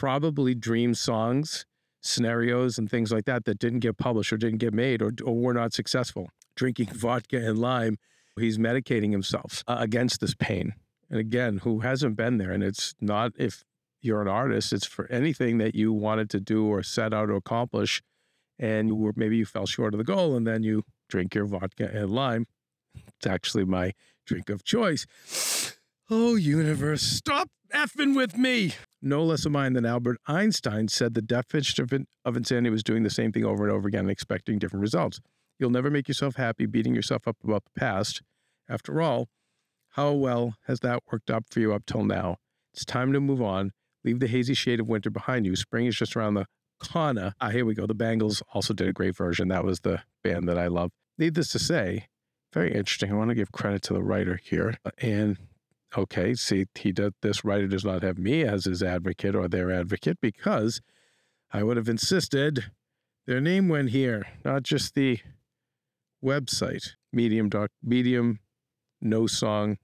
probably 0.00 0.54
dream 0.54 0.94
songs, 0.94 1.66
scenarios, 2.00 2.78
and 2.78 2.90
things 2.90 3.12
like 3.12 3.26
that 3.26 3.44
that 3.44 3.58
didn't 3.58 3.80
get 3.80 3.98
published 3.98 4.32
or 4.32 4.38
didn't 4.38 4.56
get 4.56 4.72
made 4.72 5.02
or, 5.02 5.12
or 5.22 5.36
were 5.36 5.52
not 5.52 5.74
successful. 5.74 6.30
Drinking 6.56 6.86
vodka 6.94 7.36
and 7.36 7.58
lime, 7.58 7.98
he's 8.38 8.56
medicating 8.56 9.12
himself 9.12 9.62
uh, 9.68 9.76
against 9.78 10.22
this 10.22 10.34
pain. 10.34 10.72
And 11.10 11.20
again, 11.20 11.58
who 11.58 11.80
hasn't 11.80 12.16
been 12.16 12.38
there? 12.38 12.50
And 12.50 12.62
it's 12.62 12.94
not 12.98 13.32
if 13.36 13.62
you're 14.00 14.22
an 14.22 14.28
artist, 14.28 14.72
it's 14.72 14.86
for 14.86 15.06
anything 15.12 15.58
that 15.58 15.74
you 15.74 15.92
wanted 15.92 16.30
to 16.30 16.40
do 16.40 16.66
or 16.66 16.82
set 16.82 17.12
out 17.12 17.26
to 17.26 17.34
accomplish. 17.34 18.00
And 18.58 18.98
were, 18.98 19.12
maybe 19.16 19.36
you 19.36 19.44
fell 19.44 19.66
short 19.66 19.92
of 19.92 19.98
the 19.98 20.04
goal 20.04 20.34
and 20.34 20.46
then 20.46 20.62
you 20.62 20.84
drink 21.10 21.34
your 21.34 21.44
vodka 21.44 21.90
and 21.92 22.08
lime. 22.08 22.46
It's 22.94 23.26
actually 23.26 23.66
my 23.66 23.92
drink 24.24 24.48
of 24.48 24.64
choice. 24.64 25.76
Oh, 26.08 26.36
universe, 26.36 27.02
stop 27.02 27.50
effing 27.74 28.16
with 28.16 28.38
me. 28.38 28.72
No 29.02 29.24
less 29.24 29.46
a 29.46 29.50
mind 29.50 29.76
than 29.76 29.86
Albert 29.86 30.18
Einstein 30.26 30.88
said 30.88 31.14
the 31.14 31.22
definition 31.22 32.06
of 32.24 32.36
insanity 32.36 32.70
was 32.70 32.82
doing 32.82 33.02
the 33.02 33.10
same 33.10 33.32
thing 33.32 33.44
over 33.44 33.64
and 33.64 33.72
over 33.72 33.88
again 33.88 34.00
and 34.00 34.10
expecting 34.10 34.58
different 34.58 34.82
results. 34.82 35.20
You'll 35.58 35.70
never 35.70 35.90
make 35.90 36.08
yourself 36.08 36.36
happy 36.36 36.66
beating 36.66 36.94
yourself 36.94 37.26
up 37.26 37.36
about 37.42 37.64
the 37.64 37.80
past. 37.80 38.22
After 38.68 39.00
all, 39.00 39.28
how 39.90 40.12
well 40.12 40.54
has 40.66 40.80
that 40.80 41.02
worked 41.10 41.30
out 41.30 41.44
for 41.50 41.60
you 41.60 41.72
up 41.72 41.84
till 41.86 42.04
now? 42.04 42.36
It's 42.72 42.84
time 42.84 43.12
to 43.12 43.20
move 43.20 43.42
on. 43.42 43.72
Leave 44.04 44.20
the 44.20 44.28
hazy 44.28 44.54
shade 44.54 44.80
of 44.80 44.86
winter 44.86 45.10
behind 45.10 45.46
you. 45.46 45.56
Spring 45.56 45.86
is 45.86 45.96
just 45.96 46.14
around 46.14 46.34
the 46.34 46.46
corner. 46.78 47.34
Ah, 47.40 47.50
here 47.50 47.64
we 47.64 47.74
go. 47.74 47.86
The 47.86 47.94
Bangles 47.94 48.42
also 48.54 48.72
did 48.72 48.88
a 48.88 48.92
great 48.92 49.16
version. 49.16 49.48
That 49.48 49.64
was 49.64 49.80
the 49.80 50.02
band 50.22 50.48
that 50.48 50.58
I 50.58 50.68
love. 50.68 50.90
Needless 51.18 51.52
to 51.52 51.58
say, 51.58 52.06
very 52.52 52.72
interesting. 52.72 53.10
I 53.10 53.16
want 53.16 53.30
to 53.30 53.34
give 53.34 53.52
credit 53.52 53.82
to 53.82 53.92
the 53.92 54.02
writer 54.02 54.40
here. 54.42 54.78
And 54.98 55.36
okay, 55.96 56.34
see, 56.34 56.66
he 56.74 56.92
does, 56.92 57.12
this 57.22 57.44
writer 57.44 57.66
does 57.66 57.84
not 57.84 58.02
have 58.02 58.18
me 58.18 58.42
as 58.42 58.64
his 58.64 58.82
advocate 58.82 59.34
or 59.34 59.48
their 59.48 59.70
advocate 59.70 60.20
because 60.20 60.80
I 61.52 61.62
would 61.62 61.76
have 61.76 61.88
insisted 61.88 62.70
their 63.26 63.40
name 63.40 63.68
went 63.68 63.90
here, 63.90 64.26
not 64.44 64.62
just 64.62 64.94
the 64.94 65.20
website. 66.24 66.90
Medium 67.12 67.48
dot 67.48 67.70
medium 67.82 68.38
no 69.00 69.26
song. 69.26 69.78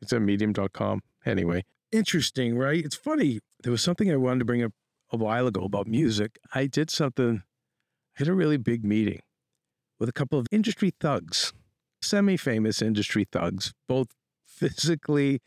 It's 0.00 0.12
at 0.12 0.22
medium.com. 0.22 1.00
Anyway, 1.26 1.64
interesting, 1.92 2.56
right? 2.56 2.82
It's 2.84 2.94
funny. 2.94 3.40
There 3.62 3.72
was 3.72 3.82
something 3.82 4.10
I 4.10 4.16
wanted 4.16 4.40
to 4.40 4.44
bring 4.46 4.62
up 4.62 4.72
a 5.12 5.16
while 5.16 5.46
ago 5.46 5.64
about 5.64 5.86
music. 5.86 6.38
I 6.54 6.66
did 6.66 6.90
something, 6.90 7.42
I 7.42 8.18
had 8.18 8.28
a 8.28 8.34
really 8.34 8.56
big 8.56 8.84
meeting 8.84 9.20
with 9.98 10.08
a 10.08 10.12
couple 10.12 10.38
of 10.38 10.46
industry 10.50 10.92
thugs, 10.98 11.52
semi 12.00 12.36
famous 12.36 12.80
industry 12.80 13.26
thugs, 13.30 13.72
both 13.88 14.08
physically 14.60 15.40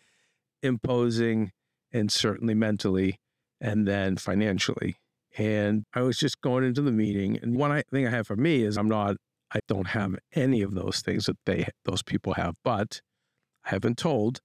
imposing 0.62 1.52
and 1.92 2.12
certainly 2.12 2.56
mentally, 2.56 3.20
and 3.62 3.88
then 3.88 4.18
financially. 4.18 4.96
And 5.38 5.84
I 5.94 6.02
was 6.02 6.18
just 6.18 6.42
going 6.42 6.64
into 6.64 6.82
the 6.82 6.92
meeting. 6.92 7.38
And 7.42 7.56
one 7.56 7.82
thing 7.92 8.08
I 8.08 8.10
have 8.10 8.28
for 8.28 8.36
me 8.36 8.64
is 8.64 8.78
I'm 8.78 8.90
not, 8.90 9.18
I 9.54 9.60
don't 9.68 9.88
have 9.88 10.16
any 10.34 10.62
of 10.62 10.74
those 10.74 11.02
things 11.02 11.28
that 11.28 11.38
they, 11.46 11.68
those 11.86 12.02
people 12.02 12.34
have, 12.34 12.56
but 12.64 13.02
I 13.64 13.70
have 13.70 13.82
been 13.82 13.96
told 13.96 14.42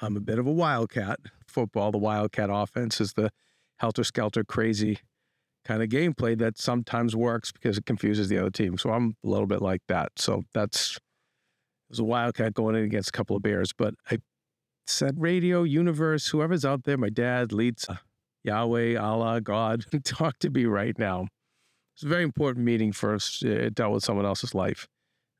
I'm 0.00 0.16
a 0.16 0.20
bit 0.20 0.38
of 0.38 0.46
a 0.46 0.52
wildcat. 0.52 1.18
Football, 1.46 1.92
the 1.92 1.98
wildcat 1.98 2.48
offense 2.50 3.00
is 3.00 3.12
the 3.14 3.30
helter 3.78 4.04
skelter, 4.04 4.44
crazy 4.44 4.98
kind 5.66 5.82
of 5.82 5.88
gameplay 5.88 6.38
that 6.38 6.58
sometimes 6.58 7.16
works 7.16 7.50
because 7.50 7.76
it 7.76 7.86
confuses 7.86 8.28
the 8.28 8.38
other 8.38 8.50
team. 8.50 8.78
So 8.78 8.90
I'm 8.90 9.16
a 9.24 9.28
little 9.28 9.46
bit 9.46 9.60
like 9.60 9.82
that. 9.88 10.12
So 10.16 10.42
that's 10.54 10.98
was 11.88 11.98
a 11.98 12.04
wildcat 12.04 12.54
going 12.54 12.74
in 12.76 12.84
against 12.84 13.10
a 13.10 13.12
couple 13.12 13.36
of 13.36 13.42
bears. 13.42 13.72
But 13.72 13.94
I 14.10 14.18
said 14.86 15.20
radio, 15.20 15.62
universe, 15.62 16.28
whoever's 16.28 16.64
out 16.64 16.84
there, 16.84 16.96
my 16.96 17.08
dad, 17.08 17.52
leads 17.52 17.88
uh, 17.88 17.96
Yahweh, 18.44 18.96
Allah, 18.96 19.40
God, 19.40 19.84
talk 20.04 20.38
to 20.40 20.50
me 20.50 20.64
right 20.64 20.98
now. 20.98 21.28
It's 21.94 22.02
a 22.02 22.08
very 22.08 22.22
important 22.22 22.64
meeting 22.64 22.92
for 22.92 23.14
us. 23.14 23.42
It 23.42 23.74
dealt 23.74 23.94
with 23.94 24.04
someone 24.04 24.26
else's 24.26 24.54
life. 24.54 24.86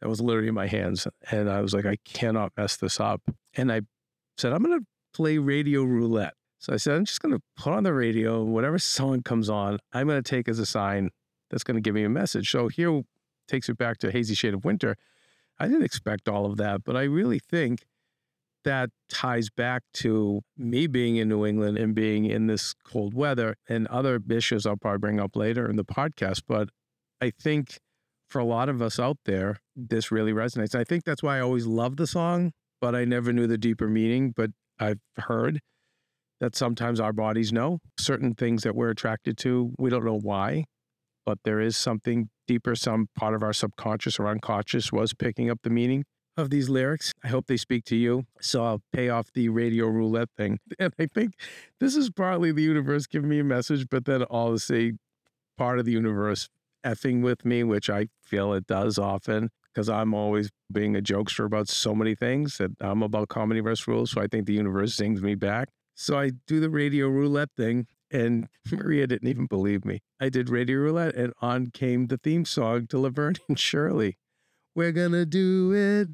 That 0.00 0.08
was 0.08 0.20
literally 0.20 0.48
in 0.48 0.54
my 0.54 0.66
hands. 0.66 1.06
And 1.30 1.50
I 1.50 1.60
was 1.60 1.74
like, 1.74 1.86
I 1.86 1.96
cannot 2.04 2.52
mess 2.56 2.76
this 2.76 2.98
up. 3.00 3.22
And 3.56 3.70
I 3.70 3.82
said, 4.38 4.52
I'm 4.52 4.62
going 4.62 4.78
to 4.78 4.86
play 5.12 5.38
radio 5.38 5.82
roulette. 5.82 6.34
So 6.58 6.72
I 6.72 6.76
said, 6.78 6.96
I'm 6.96 7.04
just 7.04 7.20
going 7.20 7.34
to 7.34 7.42
put 7.56 7.72
on 7.72 7.84
the 7.84 7.92
radio, 7.92 8.42
whatever 8.42 8.78
song 8.78 9.22
comes 9.22 9.48
on, 9.50 9.78
I'm 9.92 10.06
going 10.06 10.22
to 10.22 10.28
take 10.28 10.48
as 10.48 10.58
a 10.58 10.66
sign 10.66 11.10
that's 11.50 11.62
going 11.62 11.76
to 11.76 11.80
give 11.80 11.94
me 11.94 12.04
a 12.04 12.08
message. 12.08 12.50
So 12.50 12.68
here 12.68 13.02
takes 13.46 13.68
it 13.68 13.78
back 13.78 13.98
to 13.98 14.10
Hazy 14.10 14.34
Shade 14.34 14.54
of 14.54 14.64
Winter. 14.64 14.96
I 15.58 15.66
didn't 15.68 15.84
expect 15.84 16.28
all 16.28 16.46
of 16.46 16.56
that, 16.58 16.84
but 16.84 16.96
I 16.96 17.04
really 17.04 17.38
think 17.38 17.84
that 18.64 18.90
ties 19.08 19.48
back 19.48 19.82
to 19.94 20.42
me 20.58 20.88
being 20.88 21.16
in 21.16 21.28
New 21.28 21.46
England 21.46 21.78
and 21.78 21.94
being 21.94 22.24
in 22.24 22.48
this 22.48 22.74
cold 22.84 23.14
weather 23.14 23.54
and 23.68 23.86
other 23.86 24.20
issues 24.28 24.66
I'll 24.66 24.76
probably 24.76 24.98
bring 24.98 25.20
up 25.20 25.36
later 25.36 25.70
in 25.70 25.76
the 25.76 25.84
podcast. 25.84 26.42
But 26.48 26.70
I 27.20 27.30
think 27.30 27.78
for 28.28 28.40
a 28.40 28.44
lot 28.44 28.68
of 28.68 28.82
us 28.82 28.98
out 28.98 29.18
there, 29.24 29.58
this 29.76 30.10
really 30.10 30.32
resonates. 30.32 30.74
I 30.74 30.82
think 30.82 31.04
that's 31.04 31.22
why 31.22 31.38
I 31.38 31.40
always 31.40 31.66
loved 31.66 31.98
the 31.98 32.08
song, 32.08 32.52
but 32.80 32.94
I 32.96 33.04
never 33.04 33.32
knew 33.32 33.46
the 33.46 33.56
deeper 33.56 33.88
meaning. 33.88 34.32
But 34.34 34.50
I've 34.80 35.00
heard 35.16 35.60
that 36.40 36.56
sometimes 36.56 36.98
our 36.98 37.12
bodies 37.12 37.52
know 37.52 37.78
certain 37.98 38.34
things 38.34 38.64
that 38.64 38.74
we're 38.74 38.90
attracted 38.90 39.38
to. 39.38 39.72
We 39.78 39.90
don't 39.90 40.04
know 40.04 40.18
why, 40.18 40.64
but 41.24 41.38
there 41.44 41.60
is 41.60 41.76
something 41.76 42.30
deeper. 42.46 42.74
Some 42.74 43.08
part 43.14 43.34
of 43.34 43.42
our 43.42 43.52
subconscious 43.52 44.18
or 44.18 44.28
unconscious 44.28 44.92
was 44.92 45.14
picking 45.14 45.50
up 45.50 45.60
the 45.62 45.70
meaning 45.70 46.04
of 46.36 46.50
these 46.50 46.68
lyrics. 46.68 47.12
I 47.24 47.28
hope 47.28 47.46
they 47.46 47.56
speak 47.56 47.84
to 47.86 47.96
you. 47.96 48.26
So 48.40 48.64
I'll 48.64 48.82
pay 48.92 49.08
off 49.08 49.32
the 49.32 49.48
radio 49.48 49.86
roulette 49.86 50.30
thing. 50.36 50.58
And 50.78 50.92
I 50.98 51.06
think 51.06 51.34
this 51.80 51.96
is 51.96 52.10
partly 52.10 52.52
the 52.52 52.62
universe 52.62 53.06
giving 53.06 53.30
me 53.30 53.40
a 53.40 53.44
message, 53.44 53.86
but 53.90 54.04
then 54.04 54.24
obviously 54.30 54.92
part 55.56 55.78
of 55.78 55.86
the 55.86 55.92
universe 55.92 56.48
effing 56.84 57.22
with 57.22 57.44
me, 57.44 57.64
which 57.64 57.88
I 57.88 58.08
feel 58.22 58.52
it 58.52 58.66
does 58.66 58.98
often 58.98 59.50
because 59.76 59.88
I'm 59.88 60.14
always 60.14 60.50
being 60.72 60.96
a 60.96 61.02
jokester 61.02 61.44
about 61.44 61.68
so 61.68 61.94
many 61.94 62.14
things 62.14 62.56
that 62.58 62.70
I'm 62.80 63.02
about 63.02 63.28
comedy 63.28 63.60
versus 63.60 63.86
rules. 63.86 64.10
So 64.10 64.22
I 64.22 64.26
think 64.26 64.46
the 64.46 64.54
universe 64.54 64.94
sings 64.94 65.20
me 65.20 65.34
back. 65.34 65.68
So 65.94 66.18
I 66.18 66.30
do 66.46 66.60
the 66.60 66.70
radio 66.70 67.08
roulette 67.08 67.50
thing, 67.56 67.86
and 68.10 68.48
Maria 68.72 69.06
didn't 69.06 69.28
even 69.28 69.46
believe 69.46 69.84
me. 69.84 70.00
I 70.20 70.28
did 70.28 70.48
radio 70.48 70.78
roulette, 70.78 71.14
and 71.14 71.32
on 71.40 71.68
came 71.68 72.06
the 72.06 72.18
theme 72.18 72.44
song 72.44 72.86
to 72.88 72.98
Laverne 72.98 73.36
and 73.48 73.58
Shirley. 73.58 74.18
We're 74.74 74.92
gonna 74.92 75.24
do 75.26 75.72
it. 75.72 76.08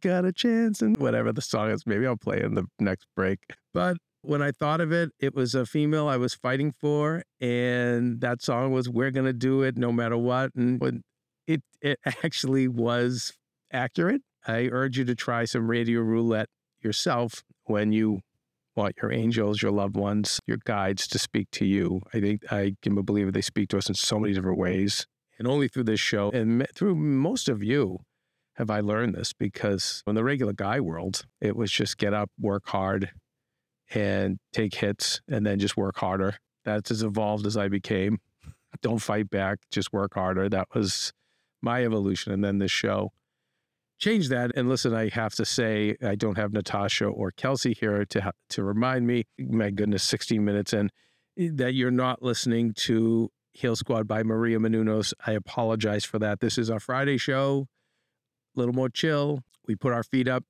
Got 0.00 0.24
a 0.24 0.32
chance, 0.32 0.80
and 0.80 0.96
whatever 0.96 1.32
the 1.32 1.42
song 1.42 1.70
is, 1.70 1.84
maybe 1.84 2.06
I'll 2.06 2.16
play 2.16 2.40
in 2.40 2.54
the 2.54 2.66
next 2.78 3.06
break. 3.16 3.40
But 3.74 3.96
when 4.22 4.42
I 4.42 4.52
thought 4.52 4.80
of 4.80 4.92
it, 4.92 5.10
it 5.18 5.34
was 5.34 5.54
a 5.54 5.66
female 5.66 6.06
I 6.06 6.16
was 6.16 6.34
fighting 6.34 6.72
for, 6.80 7.24
and 7.40 8.20
that 8.20 8.42
song 8.42 8.72
was 8.72 8.88
"We're 8.88 9.10
Gonna 9.10 9.32
Do 9.32 9.62
It 9.62 9.76
No 9.76 9.90
Matter 9.90 10.16
What," 10.16 10.54
and 10.54 10.80
when 10.80 11.02
it 11.48 11.62
it 11.80 11.98
actually 12.24 12.68
was 12.68 13.32
accurate. 13.72 14.22
I 14.46 14.68
urge 14.70 14.98
you 14.98 15.04
to 15.04 15.14
try 15.14 15.44
some 15.44 15.68
radio 15.68 16.00
roulette 16.00 16.48
yourself 16.80 17.42
when 17.64 17.92
you 17.92 18.20
want 18.78 18.94
your 19.02 19.12
angels, 19.12 19.60
your 19.60 19.72
loved 19.72 19.96
ones, 19.96 20.40
your 20.46 20.58
guides 20.64 21.06
to 21.08 21.18
speak 21.18 21.50
to 21.50 21.66
you. 21.66 22.00
I 22.14 22.20
think 22.20 22.50
I 22.50 22.76
can 22.80 22.94
believe 23.02 23.32
they 23.32 23.42
speak 23.42 23.68
to 23.70 23.78
us 23.78 23.88
in 23.88 23.94
so 23.94 24.18
many 24.18 24.32
different 24.32 24.58
ways. 24.58 25.06
And 25.38 25.46
only 25.46 25.68
through 25.68 25.84
this 25.84 26.00
show 26.00 26.30
and 26.30 26.66
through 26.74 26.94
most 26.94 27.48
of 27.48 27.62
you 27.62 27.98
have 28.54 28.70
I 28.70 28.80
learned 28.80 29.14
this 29.14 29.32
because 29.32 30.02
in 30.06 30.14
the 30.14 30.24
regular 30.24 30.52
guy 30.52 30.80
world, 30.80 31.24
it 31.40 31.56
was 31.56 31.70
just 31.70 31.98
get 31.98 32.14
up, 32.14 32.30
work 32.40 32.68
hard, 32.68 33.10
and 33.94 34.38
take 34.52 34.74
hits 34.74 35.20
and 35.28 35.44
then 35.46 35.58
just 35.58 35.76
work 35.76 35.96
harder. 35.98 36.36
That's 36.64 36.90
as 36.90 37.02
evolved 37.02 37.46
as 37.46 37.56
I 37.56 37.68
became. 37.68 38.18
Don't 38.82 38.98
fight 38.98 39.30
back, 39.30 39.58
just 39.70 39.92
work 39.92 40.14
harder. 40.14 40.48
That 40.48 40.68
was 40.74 41.12
my 41.62 41.84
evolution. 41.84 42.32
And 42.32 42.44
then 42.44 42.58
this 42.58 42.70
show 42.70 43.10
changed 43.98 44.30
that. 44.30 44.52
And 44.54 44.68
listen, 44.68 44.94
I 44.94 45.08
have 45.10 45.34
to 45.34 45.44
say, 45.44 45.96
I 46.02 46.14
don't 46.14 46.36
have 46.36 46.52
Natasha 46.52 47.06
or 47.06 47.30
Kelsey 47.30 47.74
here 47.74 48.04
to, 48.06 48.32
to 48.50 48.62
remind 48.62 49.06
me, 49.06 49.24
my 49.38 49.70
goodness, 49.70 50.02
16 50.04 50.44
minutes 50.44 50.72
in, 50.72 50.90
eh, 51.38 51.48
that 51.54 51.74
you're 51.74 51.90
not 51.90 52.22
listening 52.22 52.72
to 52.74 53.30
Heal 53.52 53.76
Squad 53.76 54.06
by 54.06 54.22
Maria 54.22 54.58
Menounos. 54.58 55.12
I 55.26 55.32
apologize 55.32 56.04
for 56.04 56.18
that. 56.20 56.40
This 56.40 56.58
is 56.58 56.70
our 56.70 56.80
Friday 56.80 57.18
show, 57.18 57.66
a 58.56 58.58
little 58.58 58.74
more 58.74 58.88
chill. 58.88 59.42
We 59.66 59.74
put 59.74 59.92
our 59.92 60.04
feet 60.04 60.28
up 60.28 60.44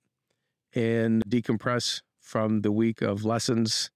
and 0.74 1.24
decompress 1.24 2.02
from 2.20 2.60
the 2.60 2.70
week 2.72 3.00
of 3.00 3.24
lessons 3.24 3.90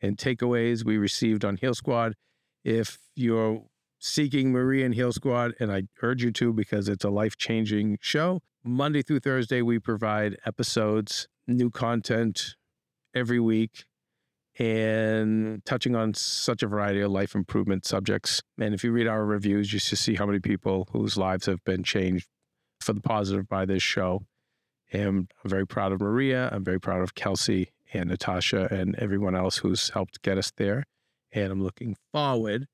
and 0.00 0.16
takeaways 0.16 0.84
we 0.84 0.96
received 0.96 1.44
on 1.44 1.58
Heal 1.58 1.74
Squad. 1.74 2.14
If 2.64 2.98
you're 3.14 3.64
seeking 3.98 4.52
Maria 4.52 4.86
and 4.86 4.94
Heal 4.94 5.12
Squad, 5.12 5.52
and 5.60 5.70
I 5.70 5.84
urge 6.02 6.22
you 6.22 6.30
to 6.32 6.52
because 6.52 6.88
it's 6.88 7.04
a 7.04 7.10
life 7.10 7.36
changing 7.36 7.98
show, 8.00 8.40
Monday 8.66 9.00
through 9.00 9.20
Thursday, 9.20 9.62
we 9.62 9.78
provide 9.78 10.36
episodes, 10.44 11.28
new 11.46 11.70
content 11.70 12.56
every 13.14 13.38
week, 13.38 13.84
and 14.58 15.64
touching 15.64 15.94
on 15.94 16.14
such 16.14 16.64
a 16.64 16.66
variety 16.66 17.00
of 17.00 17.12
life 17.12 17.36
improvement 17.36 17.86
subjects. 17.86 18.42
And 18.58 18.74
if 18.74 18.82
you 18.82 18.90
read 18.90 19.06
our 19.06 19.24
reviews, 19.24 19.72
you 19.72 19.78
should 19.78 19.98
see 19.98 20.16
how 20.16 20.26
many 20.26 20.40
people 20.40 20.88
whose 20.90 21.16
lives 21.16 21.46
have 21.46 21.62
been 21.64 21.84
changed 21.84 22.26
for 22.80 22.92
the 22.92 23.00
positive 23.00 23.48
by 23.48 23.66
this 23.66 23.84
show. 23.84 24.22
And 24.92 25.28
I'm 25.44 25.50
very 25.50 25.66
proud 25.66 25.92
of 25.92 26.00
Maria. 26.00 26.48
I'm 26.52 26.64
very 26.64 26.80
proud 26.80 27.02
of 27.02 27.14
Kelsey 27.14 27.70
and 27.92 28.08
Natasha 28.08 28.66
and 28.72 28.96
everyone 28.96 29.36
else 29.36 29.58
who's 29.58 29.90
helped 29.90 30.22
get 30.22 30.38
us 30.38 30.50
there. 30.56 30.84
And 31.32 31.52
I'm 31.52 31.62
looking 31.62 31.96
forward 32.12 32.66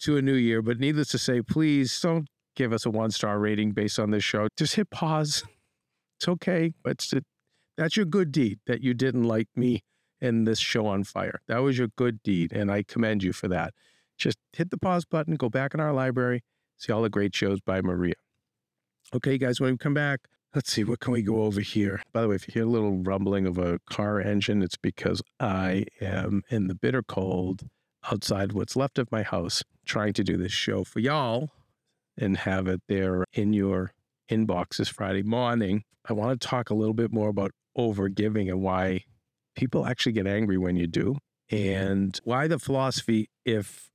to 0.00 0.16
a 0.16 0.22
new 0.22 0.34
year. 0.34 0.62
But 0.62 0.78
needless 0.78 1.08
to 1.08 1.18
say, 1.18 1.42
please 1.42 1.98
don't 2.00 2.28
give 2.58 2.72
us 2.72 2.84
a 2.84 2.90
one 2.90 3.12
star 3.12 3.38
rating 3.38 3.70
based 3.70 4.00
on 4.00 4.10
this 4.10 4.24
show. 4.24 4.48
Just 4.56 4.74
hit 4.74 4.90
pause. 4.90 5.44
It's 6.18 6.28
okay. 6.28 6.72
It's, 6.84 7.12
it, 7.12 7.24
that's 7.76 7.96
your 7.96 8.04
good 8.04 8.32
deed 8.32 8.58
that 8.66 8.82
you 8.82 8.94
didn't 8.94 9.24
like 9.24 9.48
me 9.54 9.84
and 10.20 10.46
this 10.46 10.58
show 10.58 10.86
on 10.86 11.04
fire. 11.04 11.40
That 11.46 11.58
was 11.58 11.78
your 11.78 11.88
good 11.96 12.20
deed. 12.24 12.52
And 12.52 12.70
I 12.70 12.82
commend 12.82 13.22
you 13.22 13.32
for 13.32 13.46
that. 13.48 13.72
Just 14.18 14.36
hit 14.52 14.70
the 14.70 14.76
pause 14.76 15.04
button, 15.04 15.36
go 15.36 15.48
back 15.48 15.72
in 15.72 15.80
our 15.80 15.92
library, 15.92 16.42
see 16.76 16.92
all 16.92 17.02
the 17.02 17.08
great 17.08 17.36
shows 17.36 17.60
by 17.60 17.80
Maria. 17.80 18.16
Okay, 19.14 19.38
guys, 19.38 19.60
when 19.60 19.72
we 19.72 19.78
come 19.78 19.94
back, 19.94 20.20
Let's 20.54 20.72
see, 20.72 20.82
what 20.82 21.00
can 21.00 21.12
we 21.12 21.20
go 21.20 21.42
over 21.42 21.60
here? 21.60 22.00
By 22.14 22.22
the 22.22 22.28
way, 22.28 22.34
if 22.34 22.48
you 22.48 22.54
hear 22.54 22.62
a 22.62 22.66
little 22.66 23.02
rumbling 23.02 23.46
of 23.46 23.58
a 23.58 23.80
car 23.90 24.18
engine, 24.18 24.62
it's 24.62 24.78
because 24.78 25.20
I 25.38 25.84
am 26.00 26.42
in 26.48 26.68
the 26.68 26.74
bitter 26.74 27.02
cold 27.02 27.68
outside 28.10 28.52
what's 28.52 28.74
left 28.74 28.98
of 28.98 29.12
my 29.12 29.22
house 29.22 29.62
trying 29.84 30.14
to 30.14 30.24
do 30.24 30.38
this 30.38 30.50
show 30.50 30.84
for 30.84 31.00
y'all 31.00 31.50
and 32.18 32.36
have 32.38 32.66
it 32.66 32.82
there 32.88 33.24
in 33.32 33.52
your 33.52 33.92
inbox 34.30 34.76
this 34.76 34.88
Friday 34.88 35.22
morning. 35.22 35.84
I 36.08 36.12
want 36.12 36.40
to 36.40 36.48
talk 36.48 36.70
a 36.70 36.74
little 36.74 36.94
bit 36.94 37.12
more 37.12 37.28
about 37.28 37.52
overgiving 37.76 38.48
and 38.48 38.62
why 38.62 39.04
people 39.56 39.86
actually 39.86 40.12
get 40.12 40.26
angry 40.26 40.58
when 40.58 40.76
you 40.76 40.86
do, 40.86 41.16
and 41.50 42.18
why 42.24 42.48
the 42.48 42.58
philosophy 42.58 43.28
if 43.44 43.88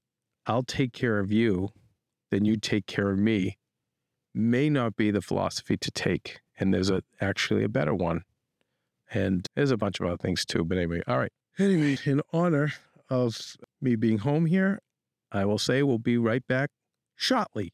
I'll 0.45 0.63
take 0.63 0.93
care 0.93 1.19
of 1.19 1.31
you, 1.31 1.69
then 2.31 2.45
you 2.45 2.57
take 2.57 2.85
care 2.85 3.09
of 3.11 3.19
me 3.19 3.57
may 4.33 4.69
not 4.69 4.95
be 4.95 5.11
the 5.11 5.21
philosophy 5.21 5.77
to 5.77 5.91
take 5.91 6.39
and 6.57 6.73
there's 6.73 6.89
a 6.89 7.03
actually 7.21 7.63
a 7.63 7.69
better 7.69 7.93
one. 7.93 8.23
And 9.11 9.45
there's 9.55 9.71
a 9.71 9.77
bunch 9.77 9.99
of 9.99 10.07
other 10.07 10.17
things 10.17 10.45
too. 10.45 10.63
But 10.63 10.77
anyway, 10.77 11.01
all 11.07 11.19
right. 11.19 11.31
Anyway, 11.59 11.97
in 12.05 12.21
honor 12.31 12.73
of 13.09 13.55
me 13.79 13.95
being 13.95 14.19
home 14.19 14.47
here, 14.47 14.79
I 15.31 15.45
will 15.45 15.59
say 15.59 15.83
we'll 15.83 15.99
be 15.99 16.17
right 16.17 16.45
back 16.47 16.69
shortly. 17.15 17.73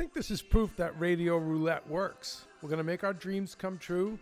Think 0.00 0.14
this 0.14 0.30
is 0.30 0.40
proof 0.40 0.74
that 0.78 0.98
radio 0.98 1.36
roulette 1.36 1.86
works. 1.86 2.46
We're 2.62 2.70
going 2.70 2.78
to 2.78 2.84
make 2.84 3.04
our 3.04 3.12
dreams 3.12 3.54
come 3.54 3.76
true. 3.76 4.18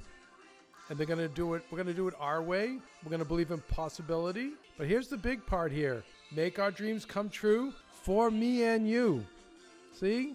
And 0.91 0.99
they're 0.99 1.07
going 1.07 1.21
to 1.21 1.29
do 1.29 1.55
it. 1.55 1.63
We're 1.71 1.77
going 1.77 1.87
to 1.87 1.95
do 1.95 2.09
it 2.09 2.15
our 2.19 2.43
way. 2.43 2.79
We're 3.05 3.11
going 3.11 3.23
to 3.23 3.29
believe 3.29 3.53
in 3.53 3.61
possibility. 3.61 4.55
But 4.77 4.89
here's 4.89 5.07
the 5.07 5.17
big 5.17 5.47
part 5.47 5.71
here 5.71 6.03
make 6.35 6.59
our 6.59 6.73
dreams 6.73 7.05
come 7.05 7.29
true 7.29 7.73
for 8.03 8.29
me 8.29 8.65
and 8.65 8.89
you. 8.89 9.25
See? 9.93 10.35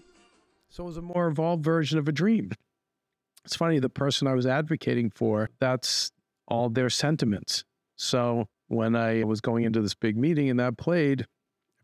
So 0.69 0.86
it 0.86 0.88
was 0.88 0.95
a 0.95 1.01
more 1.01 1.27
evolved 1.27 1.65
version 1.65 1.99
of 1.99 2.08
a 2.08 2.13
dream. 2.13 2.53
It's 3.43 3.58
funny, 3.58 3.79
the 3.79 3.89
person 3.89 4.29
I 4.29 4.36
was 4.36 4.47
advocating 4.47 5.10
for, 5.10 5.49
that's 5.60 6.13
all 6.47 6.69
their 6.69 6.89
sentiments. 6.89 7.65
So 7.97 8.47
when 8.69 8.95
I 8.95 9.25
was 9.25 9.41
going 9.41 9.65
into 9.65 9.82
this 9.82 9.93
big 9.93 10.15
meeting 10.15 10.49
and 10.49 10.58
that 10.62 10.77
played, 10.77 11.27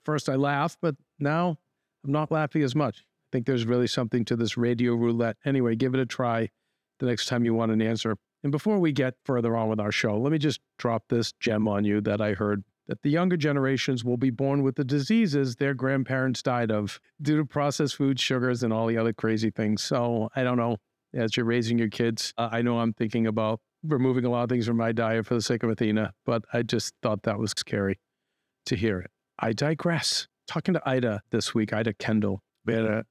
first 0.05 0.29
I 0.29 0.35
laughed, 0.35 0.77
but 0.81 0.95
now 1.19 1.57
I'm 2.05 2.13
not 2.13 2.31
laughing 2.31 2.63
as 2.63 2.73
much. 2.73 3.03
Think 3.31 3.45
there's 3.45 3.65
really 3.65 3.87
something 3.87 4.25
to 4.25 4.35
this 4.35 4.57
radio 4.57 4.93
roulette. 4.95 5.37
Anyway, 5.45 5.75
give 5.75 5.93
it 5.93 5.99
a 5.99 6.05
try 6.05 6.49
the 6.99 7.05
next 7.05 7.27
time 7.27 7.45
you 7.45 7.53
want 7.53 7.71
an 7.71 7.81
answer. 7.81 8.15
And 8.43 8.51
before 8.51 8.79
we 8.79 8.91
get 8.91 9.15
further 9.25 9.55
on 9.55 9.69
with 9.69 9.79
our 9.79 9.91
show, 9.91 10.17
let 10.17 10.31
me 10.31 10.37
just 10.37 10.61
drop 10.77 11.03
this 11.09 11.33
gem 11.39 11.67
on 11.67 11.83
you 11.83 12.01
that 12.01 12.21
I 12.21 12.33
heard 12.33 12.63
that 12.87 13.03
the 13.03 13.09
younger 13.09 13.37
generations 13.37 14.03
will 14.03 14.17
be 14.17 14.31
born 14.31 14.63
with 14.63 14.75
the 14.75 14.83
diseases 14.83 15.55
their 15.55 15.75
grandparents 15.75 16.41
died 16.41 16.71
of 16.71 16.99
due 17.21 17.37
to 17.37 17.45
processed 17.45 17.95
food, 17.95 18.19
sugars, 18.19 18.63
and 18.63 18.73
all 18.73 18.87
the 18.87 18.97
other 18.97 19.13
crazy 19.13 19.51
things. 19.51 19.83
So 19.83 20.29
I 20.35 20.43
don't 20.43 20.57
know. 20.57 20.77
As 21.13 21.35
you're 21.35 21.45
raising 21.45 21.79
your 21.79 21.89
kids, 21.89 22.33
uh, 22.37 22.49
I 22.51 22.61
know 22.61 22.79
I'm 22.79 22.93
thinking 22.93 23.25
about 23.25 23.61
removing 23.83 24.25
a 24.25 24.29
lot 24.29 24.43
of 24.43 24.49
things 24.49 24.67
from 24.67 24.77
my 24.77 24.91
diet 24.91 25.25
for 25.25 25.33
the 25.33 25.41
sake 25.41 25.63
of 25.63 25.69
Athena, 25.69 26.13
but 26.25 26.43
I 26.53 26.61
just 26.61 26.93
thought 27.01 27.23
that 27.23 27.39
was 27.39 27.51
scary 27.57 27.99
to 28.67 28.75
hear 28.75 28.99
it. 28.99 29.11
I 29.39 29.53
digress. 29.53 30.27
Talking 30.47 30.75
to 30.75 30.81
Ida 30.87 31.21
this 31.31 31.53
week, 31.55 31.73
Ida 31.73 31.93
Kendall, 31.93 32.41
we 32.65 32.73
had 32.73 32.85
a, 32.85 33.05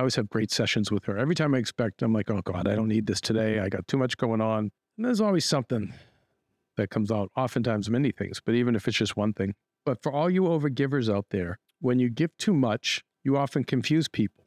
I 0.00 0.02
always 0.02 0.16
have 0.16 0.30
great 0.30 0.50
sessions 0.50 0.90
with 0.90 1.04
her. 1.04 1.18
Every 1.18 1.34
time 1.34 1.54
I 1.54 1.58
expect, 1.58 2.00
I'm 2.00 2.14
like, 2.14 2.30
oh 2.30 2.40
God, 2.40 2.66
I 2.66 2.74
don't 2.74 2.88
need 2.88 3.06
this 3.06 3.20
today. 3.20 3.58
I 3.58 3.68
got 3.68 3.86
too 3.86 3.98
much 3.98 4.16
going 4.16 4.40
on. 4.40 4.70
And 4.96 5.04
there's 5.04 5.20
always 5.20 5.44
something 5.44 5.92
that 6.78 6.88
comes 6.88 7.10
out, 7.10 7.30
oftentimes 7.36 7.90
many 7.90 8.10
things, 8.10 8.40
but 8.42 8.54
even 8.54 8.74
if 8.74 8.88
it's 8.88 8.96
just 8.96 9.14
one 9.14 9.34
thing. 9.34 9.54
But 9.84 10.02
for 10.02 10.10
all 10.10 10.30
you 10.30 10.44
overgivers 10.44 11.14
out 11.14 11.26
there, 11.28 11.58
when 11.82 11.98
you 11.98 12.08
give 12.08 12.34
too 12.38 12.54
much, 12.54 13.04
you 13.24 13.36
often 13.36 13.62
confuse 13.62 14.08
people. 14.08 14.46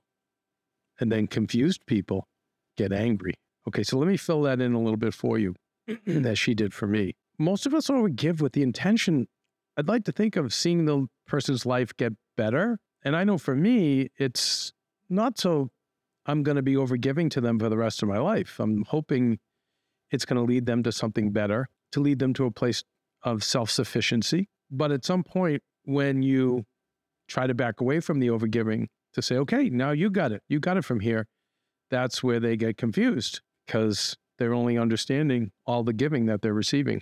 And 0.99 1.11
then 1.11 1.27
confused 1.27 1.85
people 1.85 2.27
get 2.75 2.91
angry. 2.91 3.35
Okay, 3.67 3.83
so 3.83 3.99
let 3.99 4.07
me 4.07 4.17
fill 4.17 4.41
that 4.41 4.59
in 4.59 4.73
a 4.73 4.79
little 4.79 4.97
bit 4.97 5.13
for 5.13 5.37
you, 5.37 5.53
that 6.07 6.39
she 6.39 6.55
did 6.55 6.73
for 6.73 6.87
me. 6.87 7.13
Most 7.37 7.67
of 7.67 7.75
us 7.75 7.89
overgive 7.91 8.41
with 8.41 8.53
the 8.53 8.63
intention, 8.63 9.27
I'd 9.77 9.87
like 9.87 10.05
to 10.05 10.11
think 10.11 10.35
of 10.35 10.51
seeing 10.51 10.85
the 10.85 11.05
person's 11.27 11.63
life 11.63 11.95
get 11.95 12.13
better. 12.35 12.79
And 13.03 13.15
I 13.15 13.23
know 13.23 13.37
for 13.37 13.55
me, 13.55 14.09
it's 14.17 14.73
not 15.13 15.37
so 15.37 15.69
I'm 16.25 16.43
going 16.43 16.55
to 16.55 16.61
be 16.61 16.75
overgiving 16.75 17.29
to 17.31 17.41
them 17.41 17.59
for 17.59 17.69
the 17.69 17.77
rest 17.77 18.01
of 18.01 18.09
my 18.09 18.19
life. 18.19 18.59
I'm 18.59 18.83
hoping 18.85 19.39
it's 20.11 20.25
going 20.25 20.37
to 20.37 20.43
lead 20.43 20.65
them 20.65 20.83
to 20.83 20.91
something 20.91 21.31
better, 21.31 21.67
to 21.91 21.99
lead 21.99 22.19
them 22.19 22.33
to 22.35 22.45
a 22.45 22.51
place 22.51 22.83
of 23.23 23.43
self 23.43 23.69
sufficiency. 23.69 24.49
But 24.71 24.91
at 24.91 25.05
some 25.05 25.23
point, 25.23 25.61
when 25.85 26.21
you 26.21 26.65
try 27.27 27.47
to 27.47 27.53
back 27.53 27.81
away 27.81 27.99
from 27.99 28.19
the 28.19 28.27
overgiving 28.27 28.87
to 29.13 29.21
say, 29.21 29.35
okay, 29.37 29.69
now 29.69 29.91
you 29.91 30.09
got 30.09 30.31
it, 30.31 30.41
you 30.47 30.59
got 30.59 30.77
it 30.77 30.85
from 30.85 30.99
here, 30.99 31.27
that's 31.89 32.23
where 32.23 32.39
they 32.39 32.57
get 32.57 32.77
confused 32.77 33.41
because 33.65 34.17
they're 34.39 34.53
only 34.53 34.77
understanding 34.77 35.51
all 35.65 35.83
the 35.83 35.93
giving 35.93 36.25
that 36.25 36.41
they're 36.41 36.53
receiving. 36.53 37.01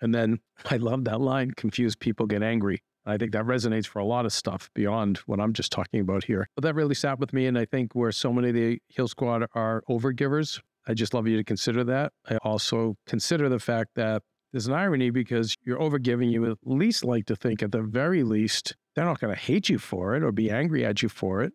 And 0.00 0.14
then 0.14 0.40
I 0.70 0.76
love 0.76 1.04
that 1.04 1.20
line 1.20 1.52
confused 1.52 2.00
people 2.00 2.26
get 2.26 2.42
angry. 2.42 2.82
I 3.06 3.18
think 3.18 3.32
that 3.32 3.44
resonates 3.44 3.86
for 3.86 3.98
a 3.98 4.04
lot 4.04 4.24
of 4.24 4.32
stuff 4.32 4.70
beyond 4.74 5.18
what 5.26 5.40
I'm 5.40 5.52
just 5.52 5.70
talking 5.70 6.00
about 6.00 6.24
here. 6.24 6.48
But 6.54 6.62
that 6.64 6.74
really 6.74 6.94
sat 6.94 7.18
with 7.18 7.32
me. 7.32 7.46
And 7.46 7.58
I 7.58 7.64
think 7.64 7.94
where 7.94 8.12
so 8.12 8.32
many 8.32 8.48
of 8.48 8.54
the 8.54 8.78
Heal 8.88 9.08
Squad 9.08 9.46
are 9.54 9.82
overgivers, 9.88 10.60
I 10.86 10.94
just 10.94 11.14
love 11.14 11.26
you 11.26 11.36
to 11.36 11.44
consider 11.44 11.84
that. 11.84 12.12
I 12.28 12.36
also 12.38 12.96
consider 13.06 13.48
the 13.48 13.58
fact 13.58 13.90
that 13.96 14.22
there's 14.52 14.66
an 14.66 14.72
irony 14.72 15.10
because 15.10 15.56
you're 15.64 15.78
overgiving. 15.78 16.30
You 16.30 16.50
at 16.50 16.58
least 16.64 17.04
like 17.04 17.26
to 17.26 17.36
think, 17.36 17.62
at 17.62 17.72
the 17.72 17.82
very 17.82 18.22
least, 18.22 18.76
they're 18.94 19.04
not 19.04 19.20
going 19.20 19.34
to 19.34 19.40
hate 19.40 19.68
you 19.68 19.78
for 19.78 20.14
it 20.14 20.22
or 20.22 20.32
be 20.32 20.50
angry 20.50 20.84
at 20.84 21.02
you 21.02 21.08
for 21.08 21.42
it. 21.42 21.52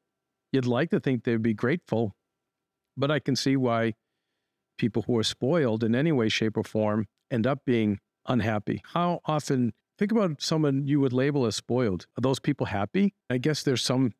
You'd 0.51 0.65
like 0.65 0.89
to 0.89 0.99
think 0.99 1.23
they'd 1.23 1.41
be 1.41 1.53
grateful. 1.53 2.13
But 2.97 3.11
I 3.11 3.19
can 3.19 3.35
see 3.35 3.55
why 3.55 3.93
people 4.77 5.03
who 5.03 5.17
are 5.17 5.23
spoiled 5.23 5.83
in 5.83 5.95
any 5.95 6.11
way, 6.11 6.27
shape, 6.29 6.57
or 6.57 6.63
form 6.63 7.05
end 7.31 7.47
up 7.47 7.59
being 7.65 7.99
unhappy. 8.27 8.81
How 8.93 9.21
often, 9.25 9.73
think 9.99 10.13
about 10.13 10.41
someone 10.41 10.87
you 10.87 11.01
would 11.01 11.11
label 11.11 11.45
as 11.45 11.57
spoiled. 11.57 12.07
Are 12.17 12.21
those 12.21 12.39
people 12.39 12.67
happy? 12.67 13.13
I 13.29 13.37
guess 13.37 13.63
there's 13.63 13.83
some 13.83 14.13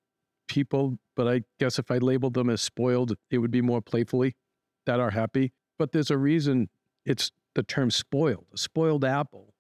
people, 0.50 1.00
but 1.16 1.28
I 1.28 1.44
guess 1.58 1.80
if 1.80 1.90
I 1.90 2.00
labeled 2.00 2.34
them 2.34 2.50
as 2.50 2.62
spoiled, 2.62 3.16
it 3.32 3.38
would 3.38 3.50
be 3.50 3.62
more 3.62 3.82
playfully 3.82 4.36
that 4.86 5.00
are 5.00 5.12
happy. 5.12 5.54
But 5.78 5.94
there's 5.94 6.12
a 6.12 6.18
reason 6.18 6.70
it's 7.06 7.32
the 7.56 7.64
term 7.64 7.92
spoiled, 7.92 8.48
a 8.54 8.58
spoiled 8.58 9.06
apple. 9.06 9.54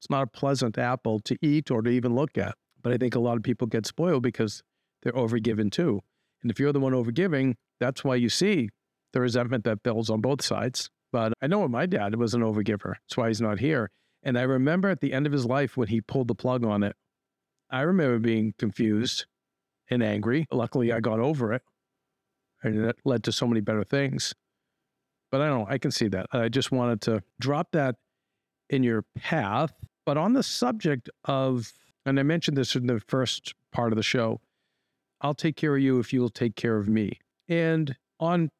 It's 0.00 0.08
not 0.08 0.22
a 0.22 0.26
pleasant 0.26 0.78
apple 0.78 1.20
to 1.20 1.36
eat 1.42 1.70
or 1.70 1.82
to 1.82 1.90
even 1.90 2.14
look 2.14 2.38
at. 2.38 2.54
But 2.82 2.92
I 2.92 2.96
think 2.96 3.14
a 3.14 3.20
lot 3.20 3.36
of 3.36 3.42
people 3.42 3.66
get 3.66 3.86
spoiled 3.86 4.22
because 4.22 4.62
they're 5.02 5.12
overgiven 5.12 5.70
too. 5.70 6.00
And 6.42 6.50
if 6.50 6.58
you're 6.58 6.72
the 6.72 6.80
one 6.80 6.92
overgiving, 6.92 7.54
that's 7.80 8.02
why 8.02 8.14
you 8.14 8.30
see 8.30 8.70
the 9.12 9.20
resentment 9.20 9.64
that 9.64 9.82
builds 9.82 10.08
on 10.08 10.22
both 10.22 10.42
sides. 10.42 10.90
But 11.12 11.34
I 11.42 11.46
know 11.46 11.68
my 11.68 11.84
dad 11.86 12.14
was 12.16 12.32
an 12.32 12.40
overgiver. 12.40 12.94
That's 12.94 13.16
why 13.16 13.28
he's 13.28 13.40
not 13.40 13.58
here. 13.58 13.90
And 14.26 14.36
I 14.36 14.42
remember 14.42 14.90
at 14.90 15.00
the 15.00 15.12
end 15.12 15.24
of 15.24 15.32
his 15.32 15.46
life 15.46 15.76
when 15.76 15.86
he 15.86 16.00
pulled 16.00 16.26
the 16.26 16.34
plug 16.34 16.64
on 16.64 16.82
it, 16.82 16.96
I 17.70 17.82
remember 17.82 18.18
being 18.18 18.54
confused 18.58 19.24
and 19.88 20.02
angry. 20.02 20.48
Luckily, 20.50 20.92
I 20.92 20.98
got 20.98 21.20
over 21.20 21.52
it. 21.52 21.62
And 22.64 22.86
it 22.86 22.96
led 23.04 23.22
to 23.22 23.32
so 23.32 23.46
many 23.46 23.60
better 23.60 23.84
things. 23.84 24.34
But 25.30 25.42
I 25.42 25.46
don't 25.46 25.60
know, 25.60 25.66
I 25.70 25.78
can 25.78 25.92
see 25.92 26.08
that. 26.08 26.26
I 26.32 26.48
just 26.48 26.72
wanted 26.72 27.02
to 27.02 27.22
drop 27.38 27.68
that 27.70 27.94
in 28.68 28.82
your 28.82 29.04
path. 29.16 29.72
But 30.04 30.16
on 30.16 30.32
the 30.32 30.42
subject 30.42 31.08
of, 31.26 31.72
and 32.04 32.18
I 32.18 32.24
mentioned 32.24 32.56
this 32.56 32.74
in 32.74 32.88
the 32.88 32.98
first 33.06 33.54
part 33.72 33.92
of 33.92 33.96
the 33.96 34.02
show, 34.02 34.40
I'll 35.20 35.34
take 35.34 35.54
care 35.54 35.76
of 35.76 35.82
you 35.82 36.00
if 36.00 36.12
you'll 36.12 36.30
take 36.30 36.56
care 36.56 36.78
of 36.78 36.88
me. 36.88 37.20
And 37.48 37.94
on 38.18 38.50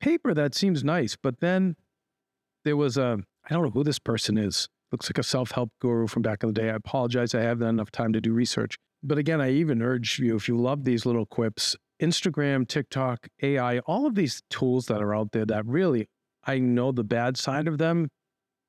paper, 0.00 0.32
that 0.32 0.54
seems 0.54 0.82
nice. 0.82 1.14
But 1.14 1.40
then 1.40 1.76
there 2.64 2.78
was 2.78 2.96
a, 2.96 3.18
I 3.44 3.52
don't 3.52 3.64
know 3.64 3.70
who 3.70 3.84
this 3.84 3.98
person 3.98 4.38
is. 4.38 4.70
Looks 4.94 5.08
like 5.08 5.18
a 5.18 5.24
self 5.24 5.50
help 5.50 5.72
guru 5.80 6.06
from 6.06 6.22
back 6.22 6.44
in 6.44 6.50
the 6.50 6.52
day. 6.52 6.70
I 6.70 6.74
apologize. 6.74 7.34
I 7.34 7.40
haven't 7.40 7.66
enough 7.66 7.90
time 7.90 8.12
to 8.12 8.20
do 8.20 8.32
research. 8.32 8.76
But 9.02 9.18
again, 9.18 9.40
I 9.40 9.50
even 9.50 9.82
urge 9.82 10.20
you, 10.20 10.36
if 10.36 10.46
you 10.46 10.56
love 10.56 10.84
these 10.84 11.04
little 11.04 11.26
quips, 11.26 11.74
Instagram, 12.00 12.68
TikTok, 12.68 13.26
AI, 13.42 13.80
all 13.80 14.06
of 14.06 14.14
these 14.14 14.42
tools 14.50 14.86
that 14.86 15.02
are 15.02 15.12
out 15.12 15.32
there 15.32 15.44
that 15.46 15.66
really, 15.66 16.06
I 16.44 16.60
know 16.60 16.92
the 16.92 17.02
bad 17.02 17.36
side 17.36 17.66
of 17.66 17.78
them. 17.78 18.08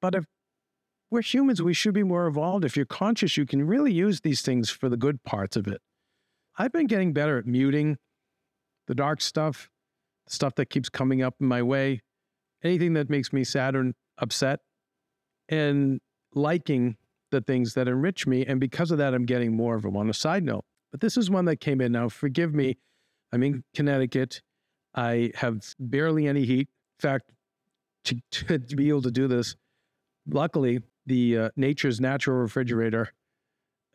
But 0.01 0.15
if 0.15 0.25
we're 1.11 1.21
humans, 1.21 1.61
we 1.61 1.75
should 1.75 1.93
be 1.93 2.01
more 2.01 2.25
evolved. 2.25 2.65
If 2.65 2.75
you're 2.75 2.88
conscious, 2.88 3.38
you 3.38 3.45
can 3.45 3.67
really 3.67 3.93
use 3.93 4.21
these 4.21 4.41
things 4.41 4.71
for 4.71 4.89
the 4.89 4.97
good 4.97 5.21
parts 5.21 5.55
of 5.55 5.67
it. 5.67 5.79
I've 6.57 6.71
been 6.71 6.88
getting 6.88 7.13
better 7.13 7.38
at 7.38 7.45
muting 7.45 7.97
the 8.88 8.95
dark 8.95 9.21
stuff, 9.21 9.69
the 10.25 10.33
stuff 10.33 10.55
that 10.55 10.71
keeps 10.71 10.89
coming 10.89 11.21
up 11.21 11.35
in 11.39 11.45
my 11.45 11.61
way, 11.61 12.01
anything 12.63 12.93
that 12.93 13.11
makes 13.11 13.31
me 13.31 13.43
sad 13.43 13.75
or 13.75 13.91
upset, 14.17 14.61
and 15.47 15.99
liking 16.36 16.98
the 17.32 17.41
things 17.41 17.74
that 17.74 17.88
enrich 17.88 18.28
me. 18.28 18.45
And 18.45 18.60
because 18.60 18.91
of 18.91 18.98
that, 19.00 19.13
I'm 19.13 19.26
getting 19.26 19.56
more 19.56 19.76
of 19.76 19.82
them 19.82 19.98
on 19.98 20.10
a 20.10 20.13
side 20.13 20.43
note. 20.43 20.65
But 20.91 21.02
this 21.02 21.17
is 21.17 21.30
one 21.30 21.45
that 21.45 21.58
came 21.58 21.82
in 21.82 21.91
now. 21.91 22.10
Forgive 22.10 22.54
me. 22.54 22.78
I'm 23.34 23.43
in 23.43 23.63
Connecticut. 23.74 24.41
I 24.93 25.32
have 25.36 25.62
barely 25.80 26.28
any 26.28 26.45
heat. 26.45 26.69
In 27.00 27.02
fact, 27.02 27.32
to, 28.06 28.19
to, 28.60 28.76
be 28.76 28.89
able 28.89 29.02
to 29.02 29.12
do 29.12 29.28
this, 29.28 29.56
luckily, 30.30 30.82
the 31.06 31.38
uh, 31.38 31.50
Nature's 31.56 32.00
Natural 32.00 32.38
Refrigerator 32.38 33.13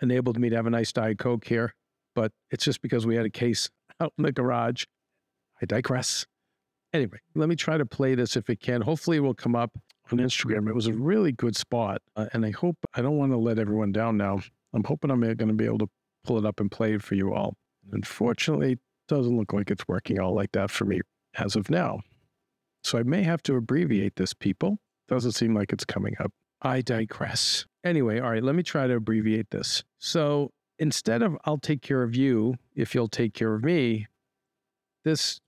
enabled 0.02 0.38
me 0.38 0.50
to 0.50 0.56
have 0.56 0.66
a 0.66 0.70
nice 0.70 0.92
Diet 0.92 1.18
Coke 1.18 1.46
here, 1.46 1.74
but 2.14 2.32
it's 2.50 2.64
just 2.64 2.82
because 2.82 3.06
we 3.06 3.16
had 3.16 3.26
a 3.26 3.30
case 3.30 3.70
out 4.00 4.12
in 4.18 4.24
the 4.24 4.32
garage. 4.32 4.84
I 5.62 5.66
digress. 5.66 6.26
Anyway, 6.92 7.18
let 7.34 7.48
me 7.48 7.56
try 7.56 7.78
to 7.78 7.86
play 7.86 8.14
this 8.14 8.36
if 8.36 8.50
it 8.50 8.60
can. 8.60 8.82
Hopefully, 8.82 9.18
it 9.18 9.20
will 9.20 9.34
come 9.34 9.54
up 9.54 9.78
on 10.12 10.18
Instagram. 10.18 10.68
It 10.68 10.74
was 10.74 10.86
a 10.86 10.92
really 10.92 11.32
good 11.32 11.56
spot, 11.56 12.02
uh, 12.16 12.26
and 12.32 12.44
I 12.44 12.50
hope 12.50 12.76
I 12.94 13.02
don't 13.02 13.16
want 13.16 13.32
to 13.32 13.38
let 13.38 13.58
everyone 13.58 13.92
down 13.92 14.16
now. 14.16 14.40
I'm 14.72 14.84
hoping 14.84 15.10
I'm 15.10 15.20
going 15.20 15.36
to 15.36 15.52
be 15.52 15.64
able 15.64 15.78
to 15.78 15.88
pull 16.24 16.38
it 16.38 16.46
up 16.46 16.60
and 16.60 16.70
play 16.70 16.94
it 16.94 17.02
for 17.02 17.14
you 17.14 17.34
all. 17.34 17.54
Unfortunately, 17.92 18.72
it 18.72 18.80
doesn't 19.08 19.36
look 19.36 19.52
like 19.52 19.70
it's 19.70 19.86
working 19.88 20.20
all 20.20 20.34
like 20.34 20.52
that 20.52 20.70
for 20.70 20.84
me 20.84 21.00
as 21.36 21.56
of 21.56 21.70
now. 21.70 22.00
So 22.84 22.98
I 22.98 23.02
may 23.02 23.22
have 23.22 23.42
to 23.44 23.56
abbreviate 23.56 24.16
this, 24.16 24.32
people. 24.32 24.78
Doesn't 25.08 25.32
seem 25.32 25.54
like 25.54 25.72
it's 25.72 25.84
coming 25.84 26.14
up. 26.20 26.32
I 26.62 26.82
digress. 26.82 27.66
Anyway, 27.84 28.20
all 28.20 28.30
right, 28.30 28.42
let 28.42 28.54
me 28.54 28.62
try 28.62 28.86
to 28.86 28.94
abbreviate 28.94 29.50
this. 29.50 29.82
So 29.98 30.50
instead 30.78 31.22
of 31.22 31.36
I'll 31.44 31.58
take 31.58 31.82
care 31.82 32.02
of 32.02 32.14
you 32.14 32.56
if 32.74 32.94
you'll 32.94 33.08
take 33.08 33.34
care 33.34 33.54
of 33.54 33.64
me, 33.64 34.06
this 35.04 35.40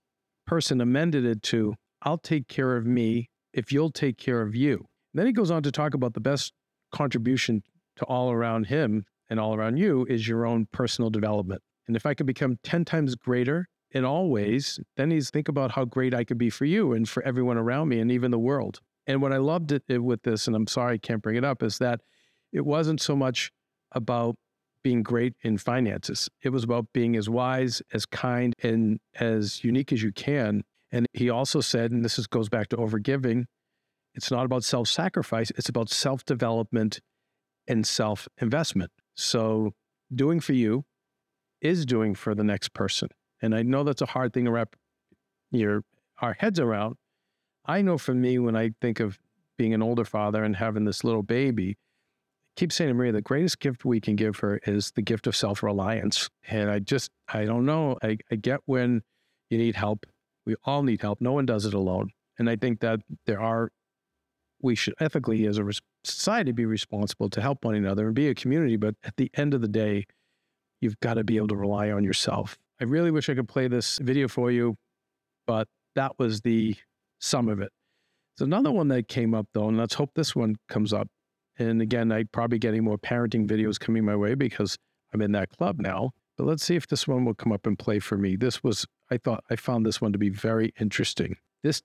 person 0.47 0.81
amended 0.81 1.25
it 1.25 1.43
to 1.45 1.75
I'll 2.03 2.19
take 2.19 2.49
care 2.49 2.77
of 2.77 2.87
me 2.87 3.29
if 3.53 3.73
you'll 3.73 3.91
take 3.91 4.19
care 4.19 4.43
of 4.43 4.55
you. 4.55 4.87
Then 5.15 5.27
he 5.27 5.33
goes 5.33 5.51
on 5.51 5.63
to 5.63 5.73
talk 5.73 5.95
about 5.95 6.15
the 6.15 6.21
best 6.21 6.53
contribution 6.93 7.63
to 7.97 8.05
all 8.07 8.31
around 8.31 8.67
him 8.67 9.05
and 9.29 9.39
all 9.39 9.55
around 9.55 9.77
you 9.77 10.07
is 10.09 10.27
your 10.27 10.47
own 10.47 10.67
personal 10.73 11.11
development. 11.11 11.63
And 11.87 11.97
if 11.97 12.07
I 12.07 12.15
could 12.15 12.27
become 12.27 12.59
10 12.65 12.85
times 12.85 13.15
greater 13.15 13.67
in 13.91 14.05
all 14.05 14.31
ways, 14.31 14.81
then 14.97 15.11
he's 15.11 15.31
think 15.31 15.49
about 15.49 15.73
how 15.73 15.85
great 15.85 16.15
I 16.15 16.25
could 16.25 16.39
be 16.39 16.51
for 16.51 16.65
you 16.65 16.93
and 16.93 17.09
for 17.09 17.23
everyone 17.23 17.59
around 17.59 17.89
me 17.89 18.01
and 18.01 18.11
even 18.11 18.31
the 18.31 18.39
world. 18.39 18.81
And 19.07 19.21
what 19.21 19.33
I 19.33 19.39
loved 19.39 19.73
it, 19.73 19.83
it 19.89 19.99
with 19.99 20.23
this, 20.23 20.47
and 20.47 20.55
I'm 20.55 20.67
sorry 20.67 20.95
I 20.95 20.99
can't 20.99 21.23
bring 21.23 21.37
it 21.37 21.45
up, 21.45 21.63
is 21.63 21.79
that 21.79 22.01
it 22.53 22.65
wasn't 22.65 23.01
so 23.01 23.17
much 23.17 23.51
about 23.93 24.37
being 24.83 25.03
great 25.03 25.35
in 25.43 25.59
finances. 25.59 26.29
It 26.43 26.51
was 26.51 26.65
about 26.65 26.87
being 26.93 27.17
as 27.17 27.29
wise, 27.29 27.83
as 27.93 28.07
kind, 28.07 28.55
and 28.63 29.01
as 29.19 29.65
unique 29.65 29.93
as 29.93 30.03
you 30.03 30.13
can. 30.13 30.63
And 30.93 31.07
he 31.15 31.31
also 31.31 31.61
said, 31.61 31.91
and 31.91 32.05
this 32.05 32.19
is, 32.19 32.27
goes 32.27 32.51
back 32.51 32.69
to 32.69 32.77
overgiving, 32.77 33.47
it's 34.15 34.31
not 34.31 34.45
about 34.45 34.63
self 34.63 34.89
sacrifice, 34.89 35.51
it's 35.57 35.71
about 35.71 35.89
self 35.89 36.25
development 36.25 37.01
and 37.67 37.87
self 37.87 38.29
investment. 38.41 38.93
So 39.15 39.73
doing 40.15 40.41
for 40.41 40.53
you 40.53 40.85
is 41.61 41.87
doing 41.87 42.15
for 42.15 42.35
the 42.35 42.45
next 42.45 42.75
person. 42.75 43.09
And 43.41 43.55
I 43.55 43.63
know 43.63 43.85
that's 43.85 44.03
a 44.03 44.07
hard 44.07 44.33
thing 44.33 44.45
to 44.45 44.51
wrap 44.51 44.77
your 45.51 45.83
our 46.21 46.37
heads 46.39 46.61
around. 46.61 46.97
I 47.65 47.83
know 47.83 47.99
for 47.99 48.15
me, 48.15 48.39
when 48.39 48.57
I 48.57 48.73
think 48.81 49.01
of 49.01 49.19
being 49.57 49.75
an 49.75 49.83
older 49.83 50.05
father 50.05 50.45
and 50.45 50.57
having 50.57 50.85
this 50.85 51.05
little 51.05 51.23
baby, 51.23 51.71
I 51.71 52.51
keep 52.57 52.73
saying 52.73 52.89
to 52.89 52.95
Maria, 52.95 53.13
the 53.13 53.23
greatest 53.23 53.61
gift 53.61 53.85
we 53.85 54.01
can 54.01 54.17
give 54.17 54.39
her 54.39 54.61
is 54.67 54.93
the 54.93 55.03
gift 55.03 55.27
of 55.27 55.35
self 55.35 55.63
reliance. 55.63 56.29
And 56.49 56.71
I 56.71 56.81
just, 56.81 57.11
I 57.33 57.45
don't 57.45 57.65
know. 57.65 57.97
I, 58.03 58.19
I 58.31 58.37
get 58.37 58.61
when 58.67 59.03
you 59.51 59.59
need 59.59 59.75
help. 59.75 60.07
We 60.47 60.57
all 60.65 60.83
need 60.83 61.03
help. 61.03 61.21
No 61.21 61.33
one 61.33 61.47
does 61.47 61.67
it 61.67 61.75
alone. 61.75 62.11
And 62.39 62.49
I 62.49 62.57
think 62.57 62.81
that 62.81 63.01
there 63.27 63.41
are, 63.41 63.71
we 64.61 64.75
should 64.75 64.95
ethically, 65.01 65.47
as 65.47 65.59
a 65.59 65.65
society, 66.05 66.53
be 66.53 66.65
responsible 66.65 67.29
to 67.31 67.41
help 67.41 67.65
one 67.65 67.75
another 67.75 68.07
and 68.07 68.15
be 68.15 68.29
a 68.29 68.35
community. 68.35 68.77
But 68.77 68.97
at 69.05 69.17
the 69.17 69.31
end 69.35 69.55
of 69.55 69.61
the 69.61 69.69
day, 69.69 70.07
you've 70.81 70.99
got 71.01 71.15
to 71.15 71.25
be 71.25 71.37
able 71.37 71.49
to 71.49 71.57
rely 71.57 71.91
on 71.91 72.05
yourself. 72.05 72.59
I 72.81 72.85
really 72.85 73.11
wish 73.11 73.29
I 73.29 73.35
could 73.35 73.49
play 73.49 73.69
this 73.69 73.99
video 73.99 74.27
for 74.27 74.51
you, 74.51 74.77
but 75.47 75.69
that 75.95 76.19
was 76.19 76.41
the 76.41 76.75
sum 77.21 77.49
of 77.49 77.61
it. 77.61 77.71
There's 78.37 78.47
another 78.47 78.73
one 78.73 78.89
that 78.89 79.09
came 79.09 79.35
up 79.35 79.47
though, 79.53 79.69
and 79.69 79.77
let's 79.77 79.95
hope 79.95 80.11
this 80.15 80.35
one 80.35 80.57
comes 80.69 80.93
up. 80.93 81.09
And 81.59 81.83
again, 81.83 82.11
I'm 82.11 82.29
probably 82.33 82.59
getting 82.59 82.83
more 82.83 82.99
parenting 82.99 83.47
videos 83.47 83.79
coming 83.79 84.05
my 84.05 84.17
way 84.17 84.35
because 84.35 84.77
I'm 85.13 85.21
in 85.21 85.33
that 85.33 85.51
club 85.51 85.79
now. 85.79 86.11
But 86.37 86.47
let's 86.47 86.65
see 86.65 86.77
if 86.77 86.87
this 86.87 87.07
one 87.07 87.25
will 87.25 87.35
come 87.35 87.53
up 87.53 87.67
and 87.67 87.79
play 87.79 87.99
for 87.99 88.17
me. 88.17 88.37
This 88.37 88.65
was, 88.65 88.87
I 89.13 89.19
thought, 89.19 89.45
I 89.51 89.57
found 89.57 89.85
this 89.85 90.01
one 90.01 90.13
to 90.13 90.19
be 90.19 90.31
very 90.31 90.73
interesting. 90.81 91.37
This, 91.63 91.83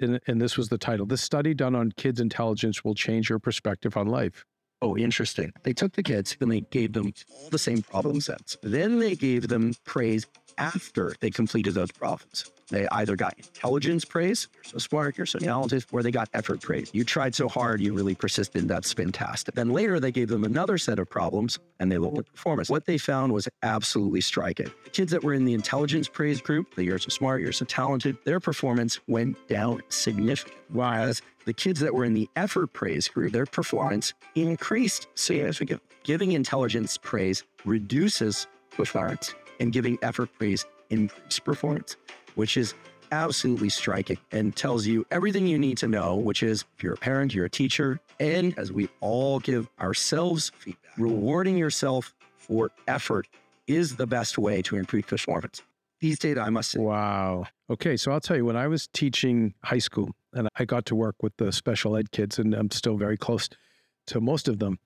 and, 0.00 0.20
and 0.26 0.42
this 0.42 0.56
was 0.56 0.70
the 0.70 0.78
title. 0.78 1.06
This 1.06 1.22
study 1.22 1.54
done 1.54 1.76
on 1.76 1.92
kids' 1.92 2.18
intelligence 2.18 2.82
will 2.82 2.96
change 2.96 3.30
your 3.30 3.38
perspective 3.38 3.96
on 3.96 4.08
life. 4.08 4.44
Oh, 4.82 4.96
interesting. 4.98 5.52
They 5.62 5.72
took 5.72 5.92
the 5.92 6.02
kids 6.02 6.36
and 6.40 6.50
they 6.50 6.62
gave 6.62 6.92
them 6.92 7.14
all 7.30 7.48
the 7.50 7.58
same 7.58 7.80
problem 7.80 8.20
sets. 8.20 8.58
Then 8.62 8.98
they 8.98 9.14
gave 9.14 9.46
them 9.46 9.74
praise 9.84 10.26
after 10.58 11.14
they 11.20 11.30
completed 11.30 11.74
those 11.74 11.92
problems. 11.92 12.50
They 12.68 12.88
either 12.88 13.16
got 13.16 13.34
intelligence 13.36 14.04
praise, 14.04 14.48
you're 14.54 14.64
so 14.64 14.78
smart, 14.78 15.18
you're 15.18 15.26
so 15.26 15.38
talented, 15.38 15.84
or 15.92 16.02
they 16.02 16.10
got 16.10 16.28
effort 16.32 16.60
praise. 16.60 16.90
You 16.92 17.04
tried 17.04 17.34
so 17.34 17.48
hard, 17.48 17.80
you 17.80 17.92
really 17.92 18.14
persisted, 18.14 18.68
that's 18.68 18.92
fantastic. 18.92 19.54
Then 19.54 19.70
later 19.70 20.00
they 20.00 20.12
gave 20.12 20.28
them 20.28 20.44
another 20.44 20.78
set 20.78 20.98
of 20.98 21.10
problems 21.10 21.58
and 21.80 21.90
they 21.90 21.98
looked 21.98 22.18
at 22.18 22.32
performance. 22.32 22.70
What 22.70 22.86
they 22.86 22.98
found 22.98 23.32
was 23.32 23.48
absolutely 23.62 24.20
striking. 24.20 24.70
The 24.84 24.90
kids 24.90 25.12
that 25.12 25.22
were 25.22 25.34
in 25.34 25.44
the 25.44 25.54
intelligence 25.54 26.08
praise 26.08 26.40
group, 26.40 26.74
the 26.74 26.84
you're 26.84 26.98
so 26.98 27.08
smart, 27.08 27.40
you're 27.40 27.52
so 27.52 27.64
talented, 27.64 28.16
their 28.24 28.40
performance 28.40 29.00
went 29.06 29.48
down 29.48 29.82
significantly. 29.88 30.60
Whereas 30.70 31.22
the 31.44 31.52
kids 31.52 31.80
that 31.80 31.94
were 31.94 32.04
in 32.04 32.14
the 32.14 32.28
effort 32.36 32.72
praise 32.72 33.08
group, 33.08 33.32
their 33.32 33.46
performance 33.46 34.14
increased 34.34 35.08
significantly. 35.14 35.86
Giving 36.02 36.32
intelligence 36.32 36.98
praise 36.98 37.44
reduces 37.64 38.46
performance, 38.70 39.34
and 39.60 39.72
giving 39.72 39.98
effort 40.02 40.30
praise 40.38 40.66
increases 40.90 41.40
performance, 41.40 41.96
which 42.34 42.56
is 42.56 42.74
absolutely 43.12 43.68
striking 43.68 44.18
and 44.32 44.56
tells 44.56 44.86
you 44.86 45.06
everything 45.10 45.46
you 45.46 45.58
need 45.58 45.78
to 45.78 45.88
know, 45.88 46.16
which 46.16 46.42
is 46.42 46.64
if 46.76 46.82
you're 46.82 46.94
a 46.94 46.98
parent, 46.98 47.34
you're 47.34 47.44
a 47.44 47.50
teacher, 47.50 48.00
and 48.18 48.58
as 48.58 48.72
we 48.72 48.88
all 49.00 49.38
give 49.38 49.68
ourselves 49.80 50.50
feedback, 50.58 50.96
rewarding 50.98 51.56
yourself 51.56 52.14
for 52.36 52.70
effort 52.88 53.28
is 53.66 53.96
the 53.96 54.06
best 54.06 54.36
way 54.36 54.62
to 54.62 54.76
improve 54.76 55.06
performance. 55.06 55.62
These 56.00 56.18
data, 56.18 56.40
I 56.40 56.50
must 56.50 56.72
say, 56.72 56.80
Wow. 56.80 57.46
Okay, 57.70 57.96
so 57.96 58.12
I'll 58.12 58.20
tell 58.20 58.36
you, 58.36 58.44
when 58.44 58.56
I 58.56 58.66
was 58.66 58.88
teaching 58.88 59.54
high 59.64 59.78
school 59.78 60.10
and 60.34 60.48
I 60.56 60.64
got 60.64 60.84
to 60.86 60.94
work 60.94 61.22
with 61.22 61.36
the 61.38 61.52
special 61.52 61.96
ed 61.96 62.10
kids, 62.10 62.38
and 62.38 62.52
I'm 62.54 62.70
still 62.70 62.96
very 62.96 63.16
close 63.16 63.48
to 64.08 64.20
most 64.20 64.48
of 64.48 64.58
them. 64.58 64.78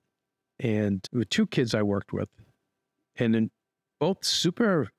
And 0.59 1.05
with 1.11 1.29
two 1.29 1.47
kids 1.47 1.73
I 1.73 1.81
worked 1.81 2.13
with, 2.13 2.29
and 3.17 3.49
both 3.99 4.23
super, 4.23 4.89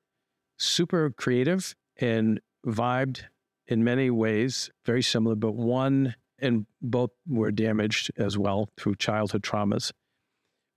super 0.58 1.10
creative 1.10 1.74
and 2.00 2.40
vibed 2.66 3.22
in 3.66 3.84
many 3.84 4.10
ways, 4.10 4.70
very 4.84 5.02
similar, 5.02 5.34
but 5.34 5.54
one 5.54 6.14
and 6.38 6.66
both 6.80 7.10
were 7.28 7.50
damaged 7.50 8.10
as 8.16 8.36
well 8.36 8.68
through 8.78 8.96
childhood 8.96 9.42
traumas. 9.42 9.92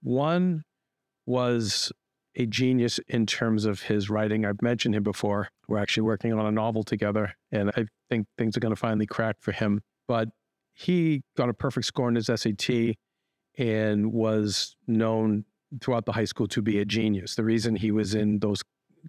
One 0.01 0.63
was 1.25 1.91
a 2.35 2.45
genius 2.45 2.99
in 3.07 3.25
terms 3.25 3.65
of 3.65 3.83
his 3.83 4.09
writing. 4.09 4.45
I've 4.45 4.61
mentioned 4.61 4.95
him 4.95 5.03
before. 5.03 5.47
We're 5.67 5.77
actually 5.77 6.03
working 6.03 6.33
on 6.33 6.45
a 6.45 6.51
novel 6.51 6.83
together, 6.83 7.33
and 7.51 7.71
I 7.77 7.85
think 8.09 8.27
things 8.37 8.57
are 8.57 8.59
going 8.59 8.73
to 8.73 8.79
finally 8.79 9.05
crack 9.05 9.37
for 9.39 9.51
him. 9.51 9.81
But 10.07 10.29
he 10.73 11.21
got 11.37 11.49
a 11.49 11.53
perfect 11.53 11.85
score 11.85 12.09
in 12.09 12.15
his 12.15 12.25
SAT 12.25 12.95
and 13.57 14.11
was 14.11 14.75
known 14.87 15.45
throughout 15.81 16.05
the 16.05 16.11
high 16.11 16.25
school 16.25 16.47
to 16.47 16.61
be 16.61 16.79
a 16.79 16.85
genius. 16.85 17.35
The 17.35 17.43
reason 17.43 17.75
he 17.75 17.91
was 17.91 18.13
in 18.15 18.39
those 18.39 18.61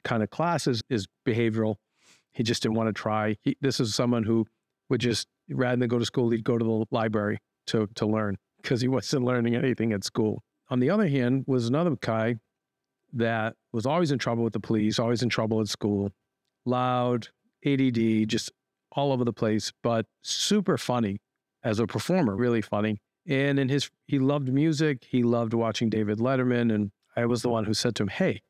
kind 0.05 0.23
of 0.23 0.31
classes 0.31 0.83
is 0.89 1.07
behavioral. 1.27 1.77
He 2.35 2.43
just 2.43 2.63
didn't 2.63 2.77
want 2.77 2.89
to 2.89 2.93
try. 2.93 3.37
He, 3.43 3.57
this 3.61 3.81
is 3.81 3.95
someone 3.95 4.25
who 4.25 4.47
would 4.91 5.01
just, 5.01 5.29
rather 5.49 5.77
than 5.77 5.89
go 5.89 5.99
to 5.99 6.05
school, 6.05 6.31
he'd 6.31 6.45
go 6.45 6.59
to 6.59 6.65
the 6.65 6.85
library 6.91 7.39
to, 7.69 7.89
to 7.95 8.07
learn 8.07 8.37
because 8.61 8.81
he 8.81 8.89
wasn't 8.97 9.25
learning 9.25 9.55
anything 9.55 9.93
at 9.93 10.05
school. 10.05 10.43
On 10.69 10.81
the 10.81 10.91
other 10.91 11.09
hand, 11.09 11.45
was 11.47 11.69
another 11.69 11.97
guy 12.01 12.37
that 13.13 13.55
was 13.73 13.87
always 13.87 14.11
in 14.11 14.19
trouble 14.19 14.45
with 14.45 14.53
the 14.53 14.61
police, 14.61 14.99
always 14.99 15.23
in 15.23 15.29
trouble 15.29 15.61
at 15.61 15.69
school, 15.69 16.11
loud, 16.65 17.29
ADD, 17.65 18.29
just 18.29 18.51
all 18.93 19.13
over 19.13 19.25
the 19.25 19.33
place, 19.33 19.73
but 19.83 20.07
super 20.23 20.77
funny 20.77 21.21
as 21.63 21.79
a 21.79 21.87
performer, 21.87 22.37
really 22.37 22.61
funny. 22.61 23.01
And 23.27 23.59
in 23.59 23.69
his, 23.69 23.91
he 24.07 24.19
loved 24.19 24.53
music. 24.53 25.07
He 25.09 25.23
loved 25.23 25.55
watching 25.55 25.89
David 25.89 26.19
Letterman. 26.19 26.75
And 26.75 26.93
I 27.17 27.25
was 27.27 27.43
the 27.43 27.49
one 27.49 27.65
who 27.65 27.75
said 27.75 27.95
to 27.97 28.03
him, 28.03 28.09
Hey, 28.09 28.43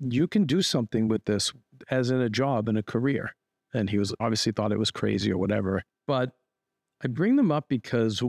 you 0.00 0.26
can 0.26 0.44
do 0.44 0.62
something 0.62 1.08
with 1.08 1.24
this 1.24 1.52
as 1.90 2.10
in 2.10 2.20
a 2.20 2.30
job 2.30 2.68
and 2.68 2.78
a 2.78 2.82
career. 2.82 3.34
And 3.72 3.90
he 3.90 3.98
was 3.98 4.14
obviously 4.20 4.52
thought 4.52 4.72
it 4.72 4.78
was 4.78 4.90
crazy 4.90 5.32
or 5.32 5.38
whatever. 5.38 5.82
But 6.06 6.32
I 7.02 7.08
bring 7.08 7.36
them 7.36 7.50
up 7.50 7.68
because 7.68 8.22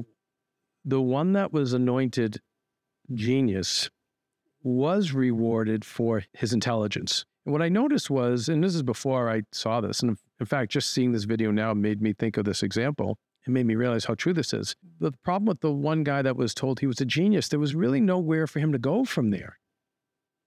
the 0.83 1.01
one 1.01 1.33
that 1.33 1.53
was 1.53 1.73
anointed 1.73 2.41
genius 3.13 3.89
was 4.63 5.11
rewarded 5.11 5.85
for 5.85 6.23
his 6.33 6.51
intelligence. 6.51 7.25
And 7.45 7.53
what 7.53 7.61
I 7.61 7.69
noticed 7.69 8.09
was, 8.09 8.49
and 8.49 8.63
this 8.63 8.73
is 8.73 8.81
before 8.81 9.29
I 9.29 9.43
saw 9.51 9.79
this, 9.79 10.01
and 10.01 10.17
in 10.39 10.45
fact, 10.45 10.71
just 10.71 10.91
seeing 10.91 11.11
this 11.11 11.25
video 11.25 11.51
now 11.51 11.73
made 11.73 12.01
me 12.01 12.13
think 12.13 12.37
of 12.37 12.45
this 12.45 12.63
example. 12.63 13.17
It 13.45 13.51
made 13.51 13.67
me 13.67 13.75
realize 13.75 14.05
how 14.05 14.15
true 14.15 14.33
this 14.33 14.53
is. 14.53 14.75
The 14.99 15.11
problem 15.23 15.45
with 15.45 15.61
the 15.61 15.71
one 15.71 16.03
guy 16.03 16.23
that 16.23 16.35
was 16.35 16.55
told 16.55 16.79
he 16.79 16.87
was 16.87 16.99
a 16.99 17.05
genius, 17.05 17.47
there 17.47 17.59
was 17.59 17.75
really 17.75 18.01
nowhere 18.01 18.47
for 18.47 18.59
him 18.59 18.71
to 18.71 18.79
go 18.79 19.05
from 19.05 19.29
there, 19.29 19.59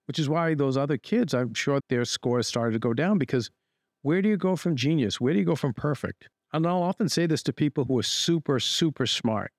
which 0.09 0.19
is 0.19 0.29
why 0.29 0.55
those 0.55 0.79
other 0.79 0.97
kids, 0.97 1.35
I'm 1.35 1.53
sure 1.53 1.81
their 1.91 2.07
scores 2.07 2.49
started 2.49 2.73
to 2.73 2.79
go 2.79 2.95
down 2.95 3.19
because 3.19 3.51
where 4.01 4.23
do 4.23 4.29
you 4.31 4.39
go 4.39 4.57
from 4.57 4.75
genius? 4.75 5.21
Where 5.21 5.35
do 5.35 5.39
you 5.39 5.45
go 5.45 5.55
from 5.55 5.75
perfect? 5.75 6.31
And 6.51 6.67
I'll 6.67 6.83
often 6.83 7.11
say 7.11 7.27
this 7.27 7.43
to 7.43 7.53
people 7.53 7.85
who 7.85 7.99
are 7.99 8.03
super, 8.03 8.59
super 8.59 9.07
smart. 9.07 9.53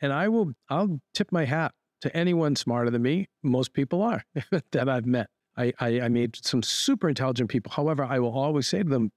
And 0.00 0.12
I 0.12 0.28
will, 0.28 0.52
I'll 0.68 1.00
tip 1.14 1.32
my 1.32 1.46
hat 1.46 1.72
to 2.02 2.14
anyone 2.14 2.54
smarter 2.54 2.90
than 2.90 3.00
me. 3.00 3.28
Most 3.42 3.72
people 3.72 4.02
are 4.02 4.22
that 4.72 4.90
I've 4.90 5.06
met. 5.06 5.28
I, 5.56 5.72
I, 5.80 6.00
I 6.02 6.08
made 6.08 6.36
some 6.44 6.62
super 6.62 7.08
intelligent 7.08 7.48
people. 7.48 7.72
However, 7.72 8.04
I 8.04 8.18
will 8.18 8.36
always 8.36 8.66
say 8.66 8.82
to 8.82 8.88
them, 8.88 9.10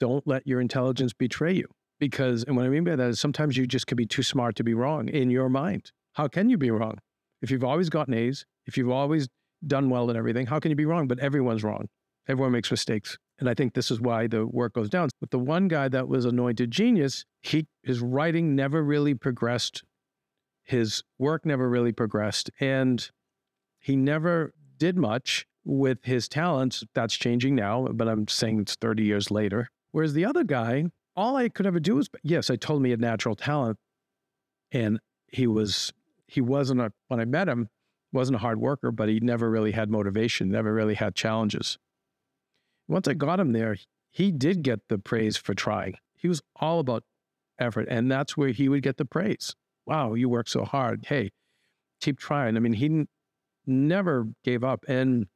don't 0.00 0.26
let 0.26 0.46
your 0.46 0.60
intelligence 0.60 1.14
betray 1.14 1.54
you. 1.54 1.68
Because, 1.98 2.44
and 2.44 2.56
what 2.56 2.66
I 2.66 2.68
mean 2.68 2.84
by 2.84 2.96
that 2.96 3.08
is 3.08 3.20
sometimes 3.20 3.56
you 3.56 3.66
just 3.66 3.86
could 3.86 3.96
be 3.96 4.04
too 4.04 4.22
smart 4.22 4.56
to 4.56 4.64
be 4.64 4.74
wrong 4.74 5.08
in 5.08 5.30
your 5.30 5.48
mind. 5.48 5.92
How 6.12 6.28
can 6.28 6.50
you 6.50 6.58
be 6.58 6.70
wrong? 6.70 6.98
If 7.40 7.50
you've 7.50 7.64
always 7.64 7.88
gotten 7.88 8.12
A's, 8.12 8.44
if 8.66 8.76
you've 8.76 8.90
always 8.90 9.28
done 9.66 9.90
well 9.90 10.10
in 10.10 10.16
everything, 10.16 10.46
how 10.46 10.58
can 10.60 10.70
you 10.70 10.76
be 10.76 10.86
wrong? 10.86 11.06
But 11.08 11.18
everyone's 11.18 11.64
wrong. 11.64 11.88
Everyone 12.28 12.52
makes 12.52 12.70
mistakes. 12.70 13.18
And 13.38 13.48
I 13.48 13.54
think 13.54 13.74
this 13.74 13.90
is 13.90 14.00
why 14.00 14.26
the 14.26 14.46
work 14.46 14.74
goes 14.74 14.88
down. 14.88 15.08
But 15.20 15.30
the 15.30 15.38
one 15.38 15.68
guy 15.68 15.88
that 15.88 16.08
was 16.08 16.24
anointed 16.24 16.70
genius, 16.70 17.24
he 17.42 17.66
his 17.82 18.00
writing 18.00 18.54
never 18.54 18.82
really 18.82 19.14
progressed. 19.14 19.82
His 20.62 21.02
work 21.18 21.44
never 21.44 21.68
really 21.68 21.92
progressed. 21.92 22.50
And 22.60 23.06
he 23.80 23.96
never 23.96 24.54
did 24.78 24.96
much 24.96 25.46
with 25.64 25.98
his 26.04 26.28
talents. 26.28 26.84
That's 26.94 27.14
changing 27.14 27.54
now, 27.54 27.86
but 27.92 28.08
I'm 28.08 28.28
saying 28.28 28.60
it's 28.60 28.76
30 28.76 29.02
years 29.02 29.30
later. 29.30 29.68
Whereas 29.92 30.14
the 30.14 30.24
other 30.24 30.44
guy, 30.44 30.84
all 31.16 31.36
I 31.36 31.48
could 31.48 31.66
ever 31.66 31.80
do 31.80 31.96
was, 31.96 32.08
yes, 32.22 32.50
I 32.50 32.56
told 32.56 32.80
him 32.80 32.84
he 32.84 32.90
had 32.90 33.00
natural 33.00 33.34
talent. 33.34 33.78
And 34.72 34.98
he 35.28 35.46
was, 35.46 35.92
he 36.26 36.40
wasn't 36.40 36.80
a, 36.80 36.92
when 37.08 37.20
I 37.20 37.24
met 37.24 37.48
him, 37.48 37.68
wasn't 38.14 38.36
a 38.36 38.38
hard 38.38 38.60
worker, 38.60 38.90
but 38.90 39.08
he 39.08 39.20
never 39.20 39.50
really 39.50 39.72
had 39.72 39.90
motivation, 39.90 40.50
never 40.50 40.72
really 40.72 40.94
had 40.94 41.14
challenges. 41.14 41.78
Once 42.86 43.08
I 43.08 43.14
got 43.14 43.40
him 43.40 43.52
there, 43.52 43.76
he 44.10 44.30
did 44.30 44.62
get 44.62 44.88
the 44.88 44.98
praise 44.98 45.36
for 45.36 45.54
trying. 45.54 45.96
He 46.16 46.28
was 46.28 46.40
all 46.56 46.78
about 46.78 47.02
effort, 47.58 47.88
and 47.90 48.10
that's 48.10 48.36
where 48.36 48.50
he 48.50 48.68
would 48.68 48.82
get 48.82 48.96
the 48.96 49.04
praise. 49.04 49.54
Wow, 49.84 50.14
you 50.14 50.28
work 50.28 50.48
so 50.48 50.64
hard. 50.64 51.06
Hey, 51.08 51.30
keep 52.00 52.18
trying. 52.18 52.56
I 52.56 52.60
mean, 52.60 52.74
he 52.74 52.86
n- 52.86 53.08
never 53.66 54.28
gave 54.44 54.62
up. 54.62 54.84
And 54.86 55.26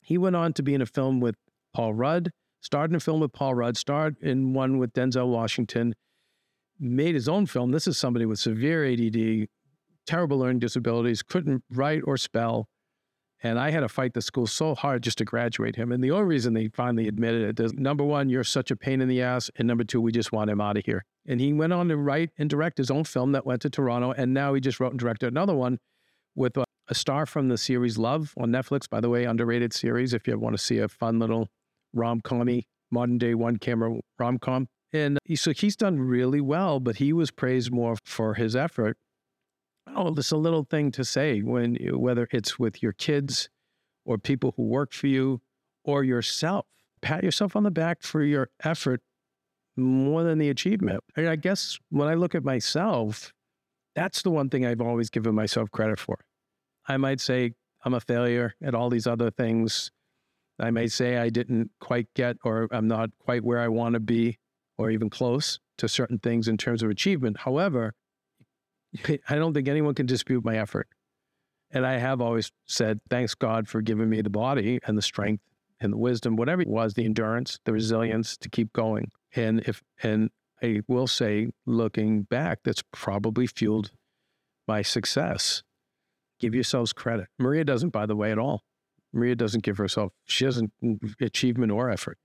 he 0.00 0.16
went 0.16 0.36
on 0.36 0.52
to 0.54 0.62
be 0.62 0.74
in 0.74 0.82
a 0.82 0.86
film 0.86 1.20
with 1.20 1.36
Paul 1.74 1.94
Rudd, 1.94 2.30
starred 2.60 2.90
in 2.90 2.96
a 2.96 3.00
film 3.00 3.20
with 3.20 3.32
Paul 3.32 3.54
Rudd, 3.54 3.76
starred 3.76 4.16
in 4.20 4.54
one 4.54 4.78
with 4.78 4.92
Denzel 4.92 5.28
Washington, 5.28 5.94
made 6.80 7.14
his 7.14 7.28
own 7.28 7.46
film. 7.46 7.70
This 7.70 7.86
is 7.86 7.98
somebody 7.98 8.24
with 8.24 8.38
severe 8.38 8.84
ADD, 8.86 9.48
terrible 10.08 10.38
learning 10.38 10.58
disabilities, 10.58 11.22
couldn't 11.22 11.62
write 11.70 12.02
or 12.04 12.16
spell. 12.16 12.68
And 13.40 13.58
I 13.58 13.70
had 13.70 13.80
to 13.80 13.88
fight 13.88 14.14
the 14.14 14.22
school 14.22 14.48
so 14.48 14.74
hard 14.74 15.02
just 15.02 15.18
to 15.18 15.24
graduate 15.24 15.76
him. 15.76 15.92
And 15.92 16.02
the 16.02 16.10
only 16.10 16.24
reason 16.24 16.54
they 16.54 16.68
finally 16.68 17.06
admitted 17.06 17.42
it 17.42 17.62
is 17.62 17.72
number 17.74 18.02
one, 18.02 18.28
you're 18.28 18.42
such 18.42 18.72
a 18.72 18.76
pain 18.76 19.00
in 19.00 19.06
the 19.06 19.22
ass. 19.22 19.48
And 19.56 19.68
number 19.68 19.84
two, 19.84 20.00
we 20.00 20.10
just 20.10 20.32
want 20.32 20.50
him 20.50 20.60
out 20.60 20.76
of 20.76 20.84
here. 20.84 21.04
And 21.26 21.40
he 21.40 21.52
went 21.52 21.72
on 21.72 21.88
to 21.88 21.96
write 21.96 22.30
and 22.38 22.50
direct 22.50 22.78
his 22.78 22.90
own 22.90 23.04
film 23.04 23.32
that 23.32 23.46
went 23.46 23.62
to 23.62 23.70
Toronto. 23.70 24.12
And 24.12 24.34
now 24.34 24.54
he 24.54 24.60
just 24.60 24.80
wrote 24.80 24.90
and 24.90 24.98
directed 24.98 25.28
another 25.28 25.54
one 25.54 25.78
with 26.34 26.56
a, 26.56 26.64
a 26.88 26.94
star 26.94 27.26
from 27.26 27.48
the 27.48 27.58
series 27.58 27.96
Love 27.98 28.34
on 28.36 28.50
Netflix, 28.50 28.88
by 28.88 29.00
the 29.00 29.10
way, 29.10 29.24
underrated 29.24 29.72
series. 29.72 30.14
If 30.14 30.26
you 30.26 30.36
want 30.38 30.56
to 30.56 30.62
see 30.62 30.78
a 30.78 30.88
fun 30.88 31.20
little 31.20 31.48
rom 31.92 32.20
com 32.22 32.48
modern 32.90 33.18
day 33.18 33.34
one 33.34 33.58
camera 33.58 34.00
rom 34.18 34.38
com. 34.38 34.68
And 34.92 35.18
so 35.36 35.52
he's 35.52 35.76
done 35.76 36.00
really 36.00 36.40
well, 36.40 36.80
but 36.80 36.96
he 36.96 37.12
was 37.12 37.30
praised 37.30 37.70
more 37.70 37.96
for 38.04 38.34
his 38.34 38.56
effort 38.56 38.96
oh, 39.96 40.14
is 40.14 40.32
a 40.32 40.36
little 40.36 40.64
thing 40.64 40.90
to 40.92 41.04
say 41.04 41.40
when 41.40 41.76
whether 41.92 42.28
it's 42.32 42.58
with 42.58 42.82
your 42.82 42.92
kids 42.92 43.48
or 44.04 44.18
people 44.18 44.54
who 44.56 44.64
work 44.64 44.92
for 44.92 45.06
you 45.06 45.40
or 45.84 46.04
yourself. 46.04 46.66
Pat 47.00 47.22
yourself 47.22 47.54
on 47.54 47.62
the 47.62 47.70
back 47.70 48.02
for 48.02 48.22
your 48.22 48.50
effort 48.64 49.00
more 49.76 50.24
than 50.24 50.38
the 50.38 50.50
achievement. 50.50 51.00
And 51.16 51.28
I 51.28 51.36
guess 51.36 51.78
when 51.90 52.08
I 52.08 52.14
look 52.14 52.34
at 52.34 52.44
myself, 52.44 53.32
that's 53.94 54.22
the 54.22 54.30
one 54.30 54.48
thing 54.50 54.66
I've 54.66 54.80
always 54.80 55.10
given 55.10 55.34
myself 55.34 55.70
credit 55.70 55.98
for. 56.00 56.18
I 56.88 56.96
might 56.96 57.20
say 57.20 57.52
I'm 57.84 57.94
a 57.94 58.00
failure 58.00 58.54
at 58.62 58.74
all 58.74 58.90
these 58.90 59.06
other 59.06 59.30
things. 59.30 59.90
I 60.58 60.70
may 60.70 60.88
say 60.88 61.18
I 61.18 61.28
didn't 61.28 61.70
quite 61.80 62.08
get 62.14 62.36
or 62.44 62.68
I'm 62.72 62.88
not 62.88 63.10
quite 63.20 63.44
where 63.44 63.60
I 63.60 63.68
want 63.68 63.94
to 63.94 64.00
be 64.00 64.38
or 64.76 64.90
even 64.90 65.10
close 65.10 65.60
to 65.78 65.88
certain 65.88 66.18
things 66.18 66.48
in 66.48 66.56
terms 66.56 66.82
of 66.82 66.90
achievement. 66.90 67.38
However, 67.38 67.94
I 69.28 69.36
don't 69.36 69.54
think 69.54 69.68
anyone 69.68 69.94
can 69.94 70.06
dispute 70.06 70.44
my 70.44 70.56
effort. 70.56 70.88
And 71.70 71.84
I 71.84 71.98
have 71.98 72.20
always 72.20 72.50
said, 72.66 73.00
thanks 73.10 73.34
God 73.34 73.68
for 73.68 73.82
giving 73.82 74.08
me 74.08 74.22
the 74.22 74.30
body 74.30 74.80
and 74.86 74.96
the 74.96 75.02
strength 75.02 75.42
and 75.80 75.92
the 75.92 75.98
wisdom, 75.98 76.36
whatever 76.36 76.62
it 76.62 76.68
was, 76.68 76.94
the 76.94 77.04
endurance, 77.04 77.60
the 77.64 77.72
resilience 77.72 78.36
to 78.38 78.48
keep 78.48 78.72
going. 78.72 79.10
And 79.36 79.60
if, 79.60 79.82
and 80.02 80.30
I 80.62 80.80
will 80.88 81.06
say, 81.06 81.48
looking 81.66 82.22
back, 82.22 82.60
that's 82.64 82.82
probably 82.92 83.46
fueled 83.46 83.92
my 84.66 84.82
success. 84.82 85.62
Give 86.40 86.54
yourselves 86.54 86.92
credit. 86.92 87.26
Maria 87.38 87.64
doesn't, 87.64 87.90
by 87.90 88.06
the 88.06 88.16
way, 88.16 88.32
at 88.32 88.38
all. 88.38 88.62
Maria 89.12 89.34
doesn't 89.34 89.62
give 89.62 89.78
herself, 89.78 90.12
she 90.26 90.44
doesn't 90.44 90.70
mm, 90.82 91.20
achievement 91.20 91.72
or 91.72 91.90
effort. 91.90 92.18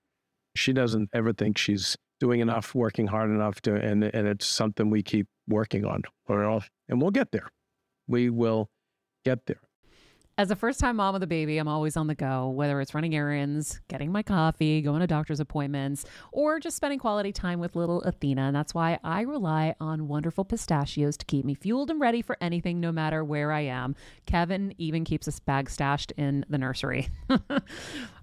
She 0.55 0.73
doesn't 0.73 1.09
ever 1.13 1.33
think 1.33 1.57
she's 1.57 1.97
doing 2.23 2.39
enough, 2.39 2.73
working 2.73 3.05
hard 3.05 3.29
enough 3.29 3.59
to, 3.59 3.75
and, 3.75 4.01
and 4.01 4.29
it's 4.29 4.47
something 4.47 4.89
we 4.89 5.03
keep 5.03 5.27
working 5.45 5.83
on. 5.83 6.01
And 6.87 7.01
we'll 7.01 7.11
get 7.11 7.33
there. 7.33 7.49
We 8.07 8.29
will 8.29 8.69
get 9.25 9.45
there. 9.45 9.59
As 10.37 10.49
a 10.49 10.55
first 10.55 10.79
time 10.79 10.95
mom 10.95 11.13
with 11.13 11.23
a 11.23 11.27
baby, 11.27 11.57
I'm 11.57 11.67
always 11.67 11.97
on 11.97 12.07
the 12.07 12.15
go, 12.15 12.47
whether 12.47 12.79
it's 12.79 12.95
running 12.95 13.13
errands, 13.13 13.81
getting 13.89 14.09
my 14.09 14.23
coffee, 14.23 14.81
going 14.81 15.01
to 15.01 15.07
doctor's 15.07 15.41
appointments, 15.41 16.05
or 16.31 16.61
just 16.61 16.77
spending 16.77 16.97
quality 16.97 17.33
time 17.33 17.59
with 17.59 17.75
little 17.75 18.01
Athena. 18.03 18.43
And 18.43 18.55
that's 18.55 18.73
why 18.73 18.99
I 19.03 19.21
rely 19.21 19.75
on 19.81 20.07
wonderful 20.07 20.45
pistachios 20.45 21.17
to 21.17 21.25
keep 21.25 21.43
me 21.43 21.55
fueled 21.55 21.91
and 21.91 21.99
ready 21.99 22.21
for 22.21 22.37
anything, 22.39 22.79
no 22.79 22.93
matter 22.93 23.21
where 23.23 23.51
I 23.51 23.61
am. 23.61 23.95
Kevin 24.25 24.73
even 24.77 25.03
keeps 25.03 25.27
a 25.27 25.41
bag 25.41 25.69
stashed 25.69 26.13
in 26.13 26.45
the 26.47 26.57
nursery. 26.57 27.09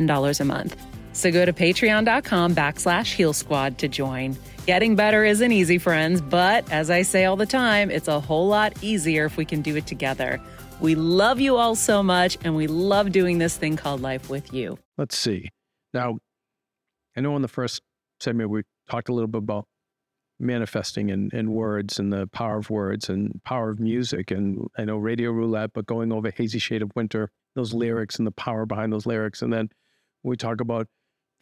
a 0.09 0.45
month. 0.45 0.75
So 1.13 1.31
go 1.31 1.45
to 1.45 1.53
patreon.com 1.53 2.55
backslash 2.55 3.13
heal 3.13 3.33
squad 3.33 3.77
to 3.79 3.87
join. 3.87 4.37
Getting 4.65 4.95
better 4.95 5.25
isn't 5.25 5.51
easy, 5.51 5.77
friends, 5.77 6.21
but 6.21 6.71
as 6.71 6.89
I 6.89 7.01
say 7.01 7.25
all 7.25 7.35
the 7.35 7.45
time, 7.45 7.91
it's 7.91 8.07
a 8.07 8.19
whole 8.19 8.47
lot 8.47 8.81
easier 8.81 9.25
if 9.25 9.35
we 9.35 9.43
can 9.43 9.61
do 9.61 9.75
it 9.75 9.87
together. 9.87 10.39
We 10.79 10.95
love 10.95 11.39
you 11.39 11.57
all 11.57 11.75
so 11.75 12.01
much, 12.01 12.37
and 12.43 12.55
we 12.55 12.67
love 12.67 13.11
doing 13.11 13.37
this 13.37 13.57
thing 13.57 13.75
called 13.75 14.01
life 14.01 14.29
with 14.29 14.53
you. 14.53 14.79
Let's 14.97 15.17
see. 15.17 15.49
Now, 15.93 16.17
I 17.15 17.21
know 17.21 17.35
in 17.35 17.41
the 17.41 17.47
first 17.47 17.81
segment 18.19 18.49
we 18.49 18.63
talked 18.89 19.09
a 19.09 19.13
little 19.13 19.27
bit 19.27 19.39
about 19.39 19.65
manifesting 20.39 21.11
and, 21.11 21.31
and 21.33 21.49
words 21.49 21.99
and 21.99 22.11
the 22.11 22.27
power 22.27 22.57
of 22.57 22.69
words 22.69 23.09
and 23.09 23.41
power 23.43 23.69
of 23.69 23.79
music. 23.79 24.31
And 24.31 24.67
I 24.77 24.85
know 24.85 24.97
Radio 24.97 25.31
Roulette, 25.31 25.71
but 25.73 25.85
going 25.85 26.11
over 26.11 26.31
Hazy 26.31 26.59
Shade 26.59 26.81
of 26.81 26.91
Winter, 26.95 27.29
those 27.55 27.73
lyrics 27.73 28.17
and 28.17 28.25
the 28.25 28.31
power 28.31 28.65
behind 28.65 28.91
those 28.91 29.05
lyrics. 29.05 29.41
And 29.41 29.53
then 29.53 29.69
we 30.23 30.37
talk 30.37 30.61
about 30.61 30.87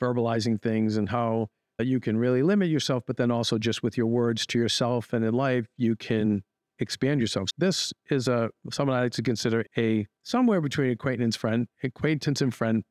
verbalizing 0.02 0.62
things 0.62 0.98
and 0.98 1.10
how 1.10 1.48
you 1.80 2.00
can 2.00 2.18
really 2.18 2.44
limit 2.44 2.70
yourself, 2.70 3.04
but 3.06 3.18
then 3.18 3.32
also 3.32 3.58
just 3.58 3.84
with 3.84 3.98
your 3.98 4.08
words 4.08 4.46
to 4.48 4.60
yourself 4.60 5.14
and 5.14 5.24
in 5.24 5.34
life, 5.34 5.66
you 5.78 5.96
can 5.96 6.44
expand 6.80 7.22
yourself. 7.22 7.50
This 7.58 7.94
is 8.10 8.28
a 8.28 8.50
someone 8.72 8.98
I 8.98 9.04
like 9.04 9.12
to 9.14 9.22
consider 9.22 9.66
a 9.78 10.08
somewhere 10.24 10.62
between 10.62 10.92
acquaintance 10.92 11.36
friend, 11.36 11.68
acquaintance 11.84 12.42
and 12.42 12.54
friend, 12.54 12.84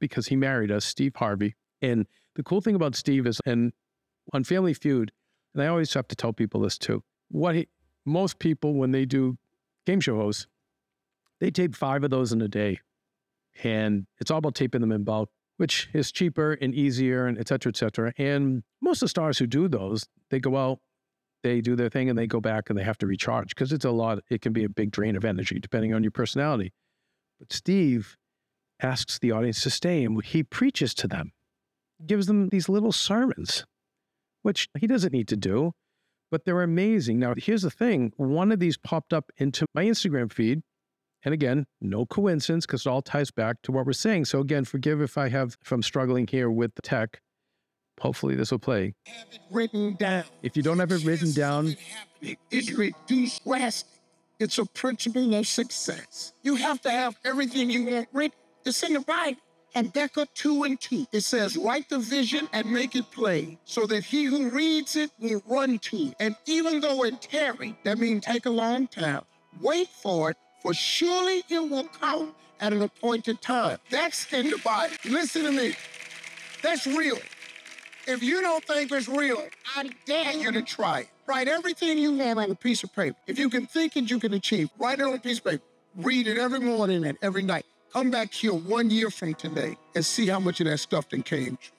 because 0.00 0.28
he 0.28 0.36
married 0.36 0.70
us, 0.70 0.84
Steve 0.84 1.16
Harvey. 1.16 1.54
And 1.82 2.06
the 2.34 2.42
cool 2.42 2.60
thing 2.60 2.74
about 2.74 2.94
Steve 2.94 3.26
is, 3.26 3.40
and 3.46 3.72
on 4.32 4.44
Family 4.44 4.74
Feud, 4.74 5.12
and 5.54 5.62
I 5.62 5.66
always 5.68 5.92
have 5.94 6.08
to 6.08 6.16
tell 6.16 6.32
people 6.32 6.60
this 6.60 6.78
too. 6.78 7.02
What 7.30 7.54
he, 7.54 7.68
most 8.04 8.38
people 8.38 8.74
when 8.74 8.90
they 8.90 9.04
do 9.04 9.36
game 9.86 10.00
show 10.00 10.16
hosts, 10.16 10.46
they 11.40 11.50
tape 11.50 11.74
five 11.74 12.04
of 12.04 12.10
those 12.10 12.32
in 12.32 12.42
a 12.42 12.48
day, 12.48 12.80
and 13.62 14.06
it's 14.20 14.30
all 14.30 14.38
about 14.38 14.54
taping 14.54 14.80
them 14.80 14.92
in 14.92 15.04
bulk, 15.04 15.30
which 15.56 15.88
is 15.92 16.12
cheaper 16.12 16.52
and 16.54 16.74
easier, 16.74 17.26
and 17.26 17.38
et 17.38 17.48
cetera, 17.48 17.70
et 17.70 17.76
cetera. 17.76 18.12
And 18.18 18.62
most 18.80 18.98
of 18.98 19.06
the 19.06 19.10
stars 19.10 19.38
who 19.38 19.46
do 19.46 19.68
those, 19.68 20.06
they 20.30 20.40
go 20.40 20.56
out, 20.56 20.78
they 21.42 21.60
do 21.60 21.76
their 21.76 21.88
thing, 21.88 22.08
and 22.08 22.18
they 22.18 22.26
go 22.26 22.40
back 22.40 22.70
and 22.70 22.78
they 22.78 22.84
have 22.84 22.98
to 22.98 23.06
recharge 23.06 23.50
because 23.50 23.72
it's 23.72 23.84
a 23.84 23.90
lot. 23.90 24.18
It 24.30 24.40
can 24.40 24.52
be 24.52 24.64
a 24.64 24.68
big 24.68 24.90
drain 24.90 25.16
of 25.16 25.24
energy 25.24 25.58
depending 25.58 25.94
on 25.94 26.02
your 26.02 26.12
personality. 26.12 26.72
But 27.38 27.52
Steve 27.52 28.16
asks 28.80 29.18
the 29.18 29.32
audience 29.32 29.62
to 29.62 29.70
stay, 29.70 30.04
and 30.04 30.22
he 30.24 30.42
preaches 30.42 30.94
to 30.94 31.08
them, 31.08 31.32
gives 32.04 32.26
them 32.26 32.48
these 32.48 32.68
little 32.68 32.92
sermons 32.92 33.64
which 34.42 34.68
he 34.78 34.86
doesn't 34.86 35.12
need 35.12 35.28
to 35.28 35.36
do, 35.36 35.72
but 36.30 36.44
they're 36.44 36.62
amazing. 36.62 37.18
Now, 37.18 37.34
here's 37.36 37.62
the 37.62 37.70
thing 37.70 38.12
one 38.16 38.52
of 38.52 38.60
these 38.60 38.76
popped 38.76 39.12
up 39.12 39.30
into 39.36 39.66
my 39.74 39.84
Instagram 39.84 40.32
feed. 40.32 40.62
And 41.24 41.34
again, 41.34 41.66
no 41.80 42.06
coincidence 42.06 42.64
because 42.66 42.86
it 42.86 42.88
all 42.88 43.02
ties 43.02 43.30
back 43.30 43.62
to 43.62 43.72
what 43.72 43.86
we're 43.86 43.92
saying. 43.92 44.26
So, 44.26 44.40
again, 44.40 44.64
forgive 44.64 45.00
if 45.00 45.18
I 45.18 45.28
have, 45.28 45.56
if 45.62 45.72
I'm 45.72 45.82
struggling 45.82 46.26
here 46.26 46.50
with 46.50 46.74
the 46.74 46.82
tech. 46.82 47.20
Hopefully, 48.00 48.36
this 48.36 48.52
will 48.52 48.60
play. 48.60 48.94
have 49.06 49.26
it 49.32 49.40
written 49.50 49.94
down. 49.94 50.24
If 50.42 50.56
you 50.56 50.62
don't 50.62 50.78
have 50.78 50.92
it 50.92 51.04
written 51.04 51.32
down, 51.32 51.76
It 52.20 52.76
reduces. 52.76 53.84
It's 54.38 54.58
a 54.58 54.64
principle 54.66 55.34
of 55.34 55.48
success. 55.48 56.32
You 56.42 56.54
have 56.54 56.80
to 56.82 56.90
have 56.90 57.16
everything 57.24 57.70
you 57.70 57.84
want 57.84 58.08
written. 58.12 58.38
It's 58.64 58.82
in 58.84 58.92
the 58.92 59.00
Bible. 59.00 59.40
Habakkuk 59.74 60.32
2 60.34 60.62
and 60.64 60.80
2. 60.80 61.06
It 61.12 61.22
says, 61.22 61.56
Write 61.56 61.88
the 61.88 61.98
vision 61.98 62.48
and 62.52 62.70
make 62.70 62.94
it 62.94 63.10
plain, 63.10 63.58
so 63.64 63.86
that 63.86 64.04
he 64.04 64.24
who 64.24 64.48
reads 64.50 64.96
it 64.96 65.10
will 65.18 65.42
run 65.46 65.78
to 65.80 65.96
it. 65.96 66.14
And 66.20 66.36
even 66.46 66.80
though 66.80 67.04
it 67.04 67.20
tarry, 67.20 67.76
that 67.84 67.98
means 67.98 68.24
take 68.24 68.46
a 68.46 68.50
long 68.50 68.86
time, 68.86 69.22
wait 69.60 69.88
for 69.88 70.30
it, 70.30 70.36
for 70.68 70.74
surely 70.74 71.42
it 71.48 71.70
will 71.70 71.88
come 71.98 72.34
at 72.60 72.74
an 72.74 72.82
appointed 72.82 73.40
time. 73.40 73.78
That's 73.88 74.30
in 74.34 74.50
the 74.50 74.58
Bible. 74.58 74.94
Listen 75.06 75.44
to 75.44 75.52
me. 75.52 75.74
That's 76.62 76.86
real. 76.86 77.16
If 78.06 78.22
you 78.22 78.42
don't 78.42 78.62
think 78.64 78.92
it's 78.92 79.08
real, 79.08 79.42
I 79.74 79.88
dare 80.04 80.34
you 80.34 80.52
to 80.52 80.60
try 80.60 81.00
it. 81.00 81.08
Write 81.26 81.48
everything 81.48 81.96
you 81.96 82.18
have 82.18 82.36
on 82.36 82.50
a 82.50 82.54
piece 82.54 82.84
of 82.84 82.92
paper. 82.94 83.16
If 83.26 83.38
you 83.38 83.48
can 83.48 83.66
think 83.66 83.96
it, 83.96 84.10
you 84.10 84.20
can 84.20 84.34
achieve. 84.34 84.68
Write 84.78 84.98
it 84.98 85.06
on 85.06 85.14
a 85.14 85.18
piece 85.18 85.38
of 85.38 85.44
paper. 85.44 85.64
Read 85.96 86.26
it 86.26 86.36
every 86.36 86.60
morning 86.60 87.06
and 87.06 87.16
every 87.22 87.42
night. 87.42 87.64
Come 87.90 88.10
back 88.10 88.34
here 88.34 88.52
one 88.52 88.90
year 88.90 89.08
from 89.08 89.32
today 89.34 89.74
and 89.94 90.04
see 90.04 90.26
how 90.26 90.38
much 90.38 90.60
of 90.60 90.66
that 90.66 90.78
stuff 90.80 91.08
then 91.08 91.22
came. 91.22 91.56
true. 91.56 91.72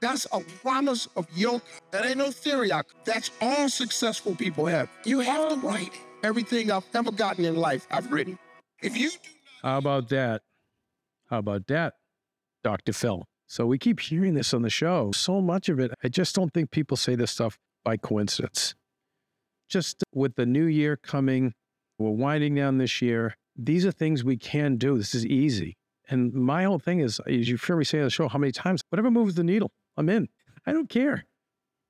That's 0.00 0.26
a 0.32 0.40
promise 0.62 1.08
of 1.14 1.26
yoke. 1.36 1.62
That 1.90 2.06
ain't 2.06 2.16
no 2.16 2.30
theory. 2.30 2.70
That's 3.04 3.30
all 3.42 3.68
successful 3.68 4.34
people 4.34 4.64
have. 4.64 4.88
You 5.04 5.20
have 5.20 5.50
to 5.50 5.56
write 5.56 5.92
everything 6.22 6.70
I've 6.70 6.86
ever 6.94 7.10
gotten 7.10 7.44
in 7.44 7.56
life. 7.56 7.86
I've 7.90 8.10
written. 8.12 8.38
If 8.82 8.96
you 8.96 9.10
do 9.10 9.16
how 9.62 9.78
about 9.78 10.08
that? 10.10 10.42
How 11.30 11.38
about 11.38 11.66
that, 11.66 11.94
Dr. 12.62 12.92
Phil? 12.92 13.24
So 13.46 13.66
we 13.66 13.78
keep 13.78 14.00
hearing 14.00 14.34
this 14.34 14.54
on 14.54 14.62
the 14.62 14.70
show. 14.70 15.10
So 15.12 15.40
much 15.40 15.68
of 15.68 15.80
it, 15.80 15.92
I 16.04 16.08
just 16.08 16.34
don't 16.34 16.52
think 16.52 16.70
people 16.70 16.96
say 16.96 17.14
this 17.14 17.30
stuff 17.30 17.58
by 17.84 17.96
coincidence. 17.96 18.74
Just 19.68 20.04
with 20.14 20.36
the 20.36 20.46
new 20.46 20.64
year 20.64 20.96
coming, 20.96 21.54
we're 21.98 22.10
winding 22.10 22.54
down 22.54 22.78
this 22.78 23.02
year. 23.02 23.36
These 23.56 23.84
are 23.84 23.92
things 23.92 24.22
we 24.22 24.36
can 24.36 24.76
do. 24.76 24.96
This 24.96 25.14
is 25.14 25.26
easy. 25.26 25.76
And 26.08 26.32
my 26.32 26.64
whole 26.64 26.78
thing 26.78 27.00
is, 27.00 27.20
as 27.26 27.48
you 27.48 27.56
hear 27.56 27.76
me 27.76 27.84
say 27.84 27.98
on 27.98 28.04
the 28.04 28.10
show, 28.10 28.28
how 28.28 28.38
many 28.38 28.52
times, 28.52 28.80
whatever 28.90 29.10
moves 29.10 29.34
the 29.34 29.44
needle, 29.44 29.72
I'm 29.96 30.08
in. 30.08 30.28
I 30.66 30.72
don't 30.72 30.88
care. 30.88 31.24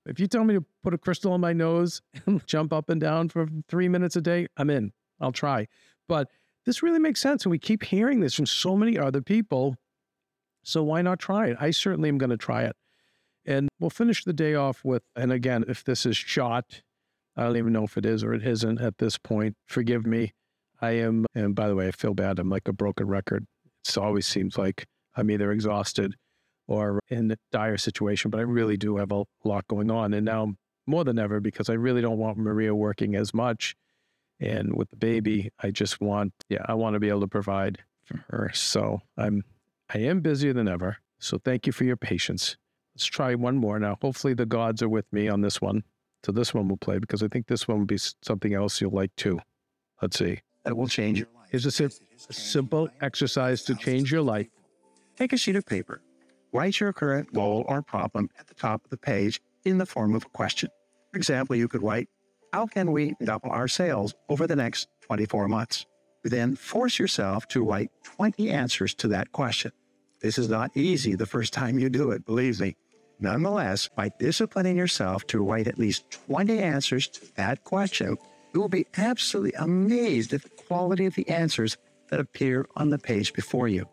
If 0.08 0.18
you 0.18 0.26
tell 0.26 0.44
me 0.44 0.54
to 0.54 0.64
put 0.82 0.94
a 0.94 0.98
crystal 0.98 1.32
on 1.32 1.40
my 1.40 1.52
nose 1.52 2.00
and 2.26 2.44
jump 2.46 2.72
up 2.72 2.88
and 2.88 3.00
down 3.00 3.28
for 3.28 3.46
three 3.68 3.88
minutes 3.88 4.16
a 4.16 4.20
day, 4.20 4.48
I'm 4.56 4.70
in. 4.70 4.92
I'll 5.20 5.32
try. 5.32 5.68
But 6.08 6.28
this 6.64 6.82
really 6.82 6.98
makes 6.98 7.20
sense. 7.20 7.44
And 7.44 7.50
we 7.50 7.58
keep 7.58 7.82
hearing 7.82 8.20
this 8.20 8.34
from 8.34 8.46
so 8.46 8.76
many 8.76 8.98
other 8.98 9.20
people. 9.20 9.76
So 10.64 10.82
why 10.82 11.02
not 11.02 11.18
try 11.18 11.48
it? 11.48 11.56
I 11.60 11.70
certainly 11.70 12.08
am 12.08 12.18
going 12.18 12.30
to 12.30 12.36
try 12.36 12.64
it. 12.64 12.76
And 13.44 13.68
we'll 13.78 13.90
finish 13.90 14.24
the 14.24 14.32
day 14.32 14.54
off 14.54 14.84
with, 14.84 15.02
and 15.16 15.32
again, 15.32 15.64
if 15.68 15.84
this 15.84 16.04
is 16.04 16.16
shot, 16.16 16.82
I 17.36 17.44
don't 17.44 17.56
even 17.56 17.72
know 17.72 17.84
if 17.84 17.96
it 17.96 18.04
is 18.04 18.22
or 18.22 18.34
it 18.34 18.46
isn't 18.46 18.80
at 18.80 18.98
this 18.98 19.16
point. 19.16 19.54
Forgive 19.66 20.06
me. 20.06 20.32
I 20.80 20.90
am, 20.90 21.24
and 21.34 21.54
by 21.54 21.68
the 21.68 21.74
way, 21.74 21.88
I 21.88 21.92
feel 21.92 22.14
bad. 22.14 22.38
I'm 22.38 22.50
like 22.50 22.68
a 22.68 22.72
broken 22.72 23.08
record. 23.08 23.46
It 23.86 23.96
always 23.96 24.26
seems 24.26 24.58
like 24.58 24.86
I'm 25.16 25.30
either 25.30 25.50
exhausted 25.50 26.14
or 26.68 27.00
in 27.08 27.30
a 27.32 27.36
dire 27.50 27.78
situation, 27.78 28.30
but 28.30 28.38
I 28.38 28.42
really 28.44 28.76
do 28.76 28.98
have 28.98 29.10
a 29.10 29.24
lot 29.42 29.66
going 29.66 29.90
on. 29.90 30.14
And 30.14 30.24
now 30.24 30.54
more 30.86 31.02
than 31.02 31.18
ever, 31.18 31.40
because 31.40 31.68
I 31.68 31.72
really 31.72 32.00
don't 32.00 32.18
want 32.18 32.38
Maria 32.38 32.74
working 32.74 33.16
as 33.16 33.34
much. 33.34 33.74
And 34.38 34.76
with 34.76 34.90
the 34.90 34.96
baby, 34.96 35.50
I 35.60 35.70
just 35.70 36.00
want, 36.00 36.32
yeah, 36.48 36.64
I 36.66 36.74
want 36.74 36.94
to 36.94 37.00
be 37.00 37.08
able 37.08 37.22
to 37.22 37.28
provide 37.28 37.78
for 38.04 38.24
her. 38.28 38.50
So 38.54 39.00
I'm, 39.16 39.42
I 39.92 39.98
am 39.98 40.20
busier 40.20 40.52
than 40.52 40.68
ever. 40.68 40.98
So 41.18 41.38
thank 41.38 41.66
you 41.66 41.72
for 41.72 41.84
your 41.84 41.96
patience. 41.96 42.56
Let's 42.94 43.06
try 43.06 43.34
one 43.34 43.56
more 43.56 43.78
now. 43.78 43.96
Hopefully 44.00 44.34
the 44.34 44.46
gods 44.46 44.82
are 44.82 44.88
with 44.88 45.10
me 45.12 45.28
on 45.28 45.40
this 45.40 45.60
one. 45.60 45.82
So 46.24 46.32
this 46.32 46.52
one 46.52 46.68
will 46.68 46.76
play 46.76 46.98
because 46.98 47.22
I 47.22 47.28
think 47.28 47.46
this 47.46 47.66
one 47.66 47.78
will 47.78 47.86
be 47.86 47.98
something 48.22 48.54
else 48.54 48.80
you'll 48.80 48.92
like 48.92 49.14
too. 49.16 49.40
Let's 50.02 50.18
see. 50.18 50.40
That 50.64 50.76
will 50.76 50.88
change 50.88 51.18
your 51.18 51.28
life. 51.34 51.48
Here's 51.50 51.66
a, 51.66 51.70
sim- 51.70 51.90
a 52.28 52.32
simple 52.32 52.88
exercise 53.00 53.62
to 53.64 53.74
change 53.74 54.12
your 54.12 54.22
life. 54.22 54.48
Take 55.16 55.32
a 55.32 55.36
sheet 55.36 55.56
of 55.56 55.64
paper. 55.64 56.02
Write 56.52 56.80
your 56.80 56.92
current 56.92 57.32
goal 57.32 57.64
or 57.68 57.82
problem 57.82 58.30
at 58.38 58.46
the 58.46 58.54
top 58.54 58.84
of 58.84 58.90
the 58.90 58.96
page 58.96 59.40
in 59.64 59.78
the 59.78 59.86
form 59.86 60.14
of 60.14 60.24
a 60.24 60.28
question. 60.30 60.70
For 61.12 61.18
example, 61.18 61.56
you 61.56 61.68
could 61.68 61.82
write, 61.82 62.08
How 62.52 62.66
can 62.66 62.92
we 62.92 63.14
double 63.22 63.50
our 63.50 63.68
sales 63.68 64.14
over 64.28 64.46
the 64.46 64.56
next 64.56 64.88
24 65.02 65.48
months? 65.48 65.86
Then 66.24 66.56
force 66.56 66.98
yourself 66.98 67.46
to 67.48 67.64
write 67.64 67.90
20 68.04 68.50
answers 68.50 68.94
to 68.94 69.08
that 69.08 69.32
question. 69.32 69.72
This 70.20 70.38
is 70.38 70.48
not 70.48 70.76
easy 70.76 71.14
the 71.14 71.26
first 71.26 71.52
time 71.52 71.78
you 71.78 71.90
do 71.90 72.10
it, 72.10 72.24
believe 72.24 72.60
me. 72.60 72.76
Nonetheless, 73.20 73.88
by 73.94 74.10
disciplining 74.18 74.76
yourself 74.76 75.26
to 75.28 75.42
write 75.42 75.68
at 75.68 75.78
least 75.78 76.10
20 76.10 76.58
answers 76.58 77.08
to 77.08 77.34
that 77.34 77.64
question, 77.64 78.16
you 78.54 78.60
will 78.60 78.68
be 78.68 78.86
absolutely 78.96 79.52
amazed 79.52 80.32
at 80.32 80.42
the 80.42 80.48
quality 80.50 81.04
of 81.06 81.14
the 81.14 81.28
answers 81.28 81.76
that 82.08 82.20
appear 82.20 82.66
on 82.76 82.90
the 82.90 82.98
page 82.98 83.32
before 83.32 83.68
you. 83.68 83.86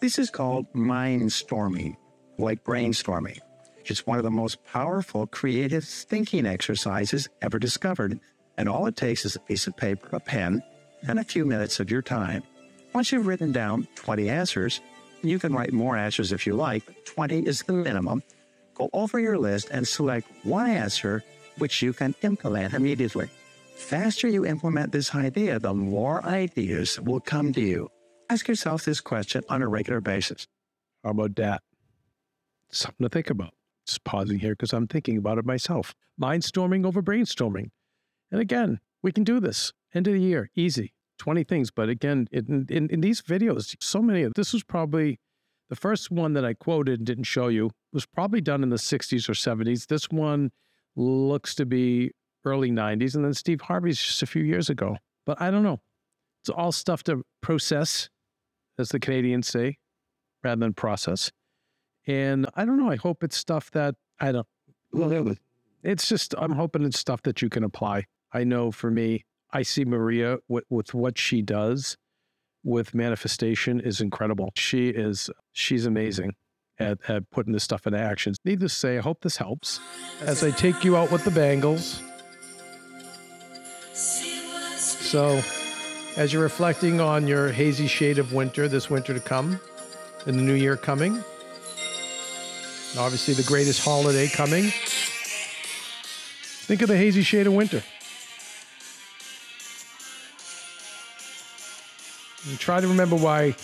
This 0.00 0.18
is 0.18 0.30
called 0.30 0.66
mm-hmm. 0.68 0.90
mindstorming, 0.90 1.96
like 2.38 2.64
brainstorming. 2.64 3.38
It's 3.84 4.06
one 4.06 4.16
of 4.16 4.24
the 4.24 4.30
most 4.30 4.64
powerful 4.64 5.26
creative 5.26 5.84
thinking 5.84 6.46
exercises 6.46 7.28
ever 7.42 7.58
discovered, 7.58 8.18
and 8.56 8.68
all 8.68 8.86
it 8.86 8.96
takes 8.96 9.26
is 9.26 9.36
a 9.36 9.40
piece 9.40 9.66
of 9.66 9.76
paper, 9.76 10.08
a 10.12 10.20
pen, 10.20 10.62
and 11.06 11.18
a 11.18 11.24
few 11.24 11.44
minutes 11.44 11.80
of 11.80 11.90
your 11.90 12.00
time. 12.00 12.42
Once 12.94 13.12
you've 13.12 13.26
written 13.26 13.52
down 13.52 13.86
20 13.96 14.30
answers, 14.30 14.80
you 15.22 15.38
can 15.38 15.52
write 15.52 15.72
more 15.72 15.98
answers 15.98 16.32
if 16.32 16.46
you 16.46 16.54
like, 16.54 16.86
but 16.86 17.04
20 17.04 17.46
is 17.46 17.62
the 17.62 17.74
minimum. 17.74 18.22
Go 18.74 18.88
over 18.94 19.20
your 19.20 19.36
list 19.36 19.68
and 19.70 19.86
select 19.86 20.26
one 20.44 20.68
answer 20.68 21.22
which 21.58 21.82
you 21.82 21.92
can 21.92 22.14
implement 22.22 22.72
immediately. 22.72 23.28
Faster 23.76 24.28
you 24.28 24.46
implement 24.46 24.92
this 24.92 25.14
idea, 25.14 25.58
the 25.58 25.74
more 25.74 26.24
ideas 26.24 26.98
will 27.00 27.20
come 27.20 27.52
to 27.52 27.60
you. 27.60 27.90
Ask 28.30 28.46
yourself 28.46 28.84
this 28.84 29.00
question 29.00 29.42
on 29.48 29.60
a 29.60 29.66
regular 29.66 30.00
basis. 30.00 30.46
How 31.02 31.10
about 31.10 31.34
that? 31.34 31.62
Something 32.70 33.04
to 33.04 33.08
think 33.08 33.28
about. 33.28 33.52
Just 33.88 34.04
pausing 34.04 34.38
here 34.38 34.52
because 34.52 34.72
I'm 34.72 34.86
thinking 34.86 35.16
about 35.16 35.38
it 35.38 35.44
myself. 35.44 35.96
Mindstorming 36.22 36.86
over 36.86 37.02
brainstorming. 37.02 37.70
And 38.30 38.40
again, 38.40 38.78
we 39.02 39.10
can 39.10 39.24
do 39.24 39.40
this. 39.40 39.72
End 39.92 40.06
of 40.06 40.14
the 40.14 40.20
year, 40.20 40.48
easy. 40.54 40.94
20 41.18 41.42
things. 41.42 41.72
But 41.72 41.88
again, 41.88 42.28
in, 42.30 42.66
in, 42.70 42.88
in 42.90 43.00
these 43.00 43.20
videos, 43.20 43.74
so 43.80 44.00
many 44.00 44.22
of 44.22 44.34
this 44.34 44.52
was 44.52 44.62
probably 44.62 45.18
the 45.68 45.74
first 45.74 46.12
one 46.12 46.34
that 46.34 46.44
I 46.44 46.54
quoted 46.54 47.00
and 47.00 47.06
didn't 47.08 47.24
show 47.24 47.48
you 47.48 47.72
was 47.92 48.06
probably 48.06 48.40
done 48.40 48.62
in 48.62 48.68
the 48.68 48.76
60s 48.76 49.28
or 49.28 49.32
70s. 49.32 49.88
This 49.88 50.08
one 50.08 50.52
looks 50.94 51.56
to 51.56 51.66
be 51.66 52.12
early 52.44 52.70
90s. 52.70 53.16
And 53.16 53.24
then 53.24 53.34
Steve 53.34 53.62
Harvey's 53.62 54.00
just 54.00 54.22
a 54.22 54.26
few 54.26 54.44
years 54.44 54.70
ago. 54.70 54.98
But 55.26 55.40
I 55.40 55.50
don't 55.50 55.64
know. 55.64 55.80
It's 56.42 56.50
all 56.50 56.70
stuff 56.70 57.02
to 57.04 57.24
process, 57.42 58.08
as 58.80 58.88
the 58.88 58.98
Canadians 58.98 59.48
say, 59.48 59.78
rather 60.42 60.60
than 60.60 60.74
process. 60.74 61.30
And 62.06 62.46
I 62.54 62.64
don't 62.64 62.78
know. 62.78 62.90
I 62.90 62.96
hope 62.96 63.22
it's 63.22 63.36
stuff 63.36 63.70
that 63.72 63.94
I 64.18 64.32
don't. 64.32 64.46
Well, 64.92 65.10
that 65.10 65.24
was 65.24 65.38
it's 65.82 66.08
just 66.08 66.34
I'm 66.38 66.52
hoping 66.52 66.84
it's 66.84 66.98
stuff 66.98 67.22
that 67.22 67.42
you 67.42 67.48
can 67.48 67.64
apply. 67.64 68.04
I 68.32 68.44
know 68.44 68.70
for 68.70 68.90
me, 68.90 69.24
I 69.52 69.62
see 69.62 69.84
Maria 69.84 70.38
with, 70.48 70.64
with 70.70 70.94
what 70.94 71.18
she 71.18 71.42
does 71.42 71.96
with 72.62 72.94
manifestation 72.94 73.80
is 73.80 74.00
incredible. 74.00 74.52
She 74.54 74.88
is 74.88 75.30
she's 75.52 75.86
amazing 75.86 76.34
at, 76.78 76.98
at 77.08 77.30
putting 77.30 77.52
this 77.52 77.64
stuff 77.64 77.86
into 77.86 77.98
action. 77.98 78.34
Needless 78.44 78.74
to 78.74 78.78
say, 78.78 78.98
I 78.98 79.00
hope 79.00 79.22
this 79.22 79.36
helps 79.36 79.80
as 80.20 80.44
I 80.44 80.50
take 80.50 80.84
you 80.84 80.96
out 80.96 81.10
with 81.10 81.24
the 81.24 81.30
bangles. 81.30 82.02
So, 83.92 85.42
as 86.16 86.32
you're 86.32 86.42
reflecting 86.42 87.00
on 87.00 87.26
your 87.26 87.50
hazy 87.50 87.86
shade 87.86 88.18
of 88.18 88.32
winter, 88.32 88.68
this 88.68 88.90
winter 88.90 89.14
to 89.14 89.20
come, 89.20 89.60
and 90.26 90.38
the 90.38 90.42
new 90.42 90.54
year 90.54 90.76
coming, 90.76 91.14
and 91.14 92.98
obviously 92.98 93.34
the 93.34 93.42
greatest 93.42 93.84
holiday 93.84 94.28
coming, 94.28 94.72
Think 96.70 96.82
of 96.82 96.88
the 96.88 96.96
hazy 96.96 97.22
shade 97.22 97.48
of 97.48 97.52
winter. 97.52 97.82
And 102.48 102.60
try 102.60 102.80
to 102.80 102.86
remember 102.86 103.16
why 103.16 103.56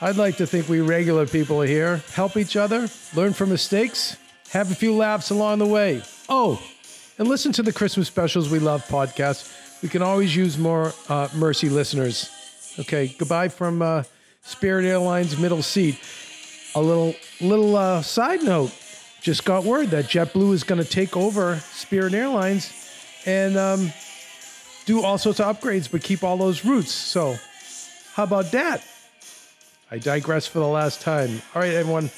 I'd 0.00 0.16
like 0.16 0.38
to 0.38 0.46
think 0.46 0.66
we 0.66 0.80
regular 0.80 1.26
people 1.26 1.60
here 1.60 2.02
help 2.14 2.38
each 2.38 2.56
other, 2.56 2.88
learn 3.14 3.34
from 3.34 3.50
mistakes, 3.50 4.16
have 4.52 4.72
a 4.72 4.74
few 4.74 4.94
laughs 4.94 5.28
along 5.28 5.58
the 5.58 5.66
way. 5.66 6.00
Oh, 6.30 6.62
and 7.18 7.28
listen 7.28 7.52
to 7.52 7.62
the 7.62 7.74
Christmas 7.74 8.08
specials 8.08 8.48
we 8.48 8.58
love 8.58 8.88
podcast. 8.88 9.54
We 9.82 9.88
can 9.88 10.02
always 10.02 10.34
use 10.36 10.58
more 10.58 10.92
uh, 11.08 11.28
Mercy 11.34 11.68
listeners. 11.68 12.30
Okay, 12.78 13.14
goodbye 13.18 13.48
from 13.48 13.80
uh, 13.80 14.04
Spirit 14.42 14.84
Airlines 14.84 15.38
middle 15.38 15.62
seat. 15.62 15.98
A 16.74 16.80
little 16.80 17.14
little 17.40 17.76
uh, 17.76 18.02
side 18.02 18.42
note 18.42 18.72
just 19.20 19.44
got 19.44 19.64
word 19.64 19.88
that 19.88 20.06
JetBlue 20.06 20.52
is 20.52 20.64
going 20.64 20.82
to 20.82 20.88
take 20.88 21.16
over 21.16 21.56
Spirit 21.72 22.14
Airlines 22.14 22.72
and 23.26 23.56
um, 23.56 23.92
do 24.86 25.02
all 25.02 25.18
sorts 25.18 25.40
of 25.40 25.56
upgrades, 25.58 25.90
but 25.90 26.02
keep 26.02 26.22
all 26.22 26.36
those 26.36 26.64
routes. 26.64 26.92
So, 26.92 27.36
how 28.14 28.24
about 28.24 28.50
that? 28.52 28.84
I 29.90 29.98
digress 29.98 30.46
for 30.46 30.60
the 30.60 30.66
last 30.66 31.00
time. 31.00 31.42
All 31.54 31.62
right, 31.62 31.72
everyone, 31.72 32.10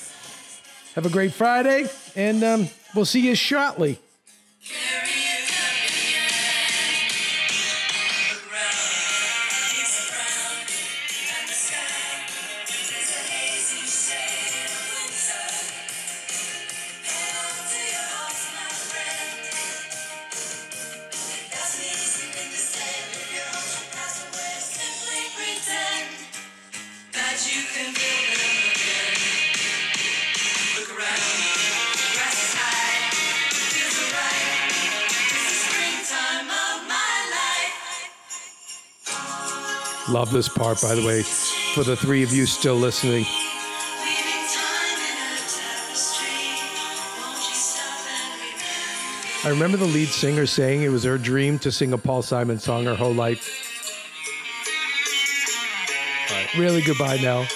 have 0.94 1.06
a 1.06 1.10
great 1.10 1.32
Friday, 1.32 1.86
and 2.14 2.44
um, 2.44 2.68
we'll 2.94 3.04
see 3.04 3.20
you 3.20 3.34
shortly. 3.34 3.98
That 4.60 5.11
Love 40.22 40.30
this 40.30 40.48
part, 40.48 40.80
by 40.80 40.94
the 40.94 41.04
way, 41.04 41.20
for 41.74 41.82
the 41.82 41.96
three 41.96 42.22
of 42.22 42.32
you 42.32 42.46
still 42.46 42.76
listening. 42.76 43.24
I 49.44 49.48
remember 49.48 49.76
the 49.76 49.84
lead 49.84 50.06
singer 50.06 50.46
saying 50.46 50.82
it 50.82 50.90
was 50.90 51.02
her 51.02 51.18
dream 51.18 51.58
to 51.58 51.72
sing 51.72 51.92
a 51.92 51.98
Paul 51.98 52.22
Simon 52.22 52.60
song 52.60 52.84
her 52.84 52.94
whole 52.94 53.12
life. 53.12 53.50
Right, 56.30 56.54
really 56.54 56.82
goodbye 56.82 57.18
now. 57.20 57.48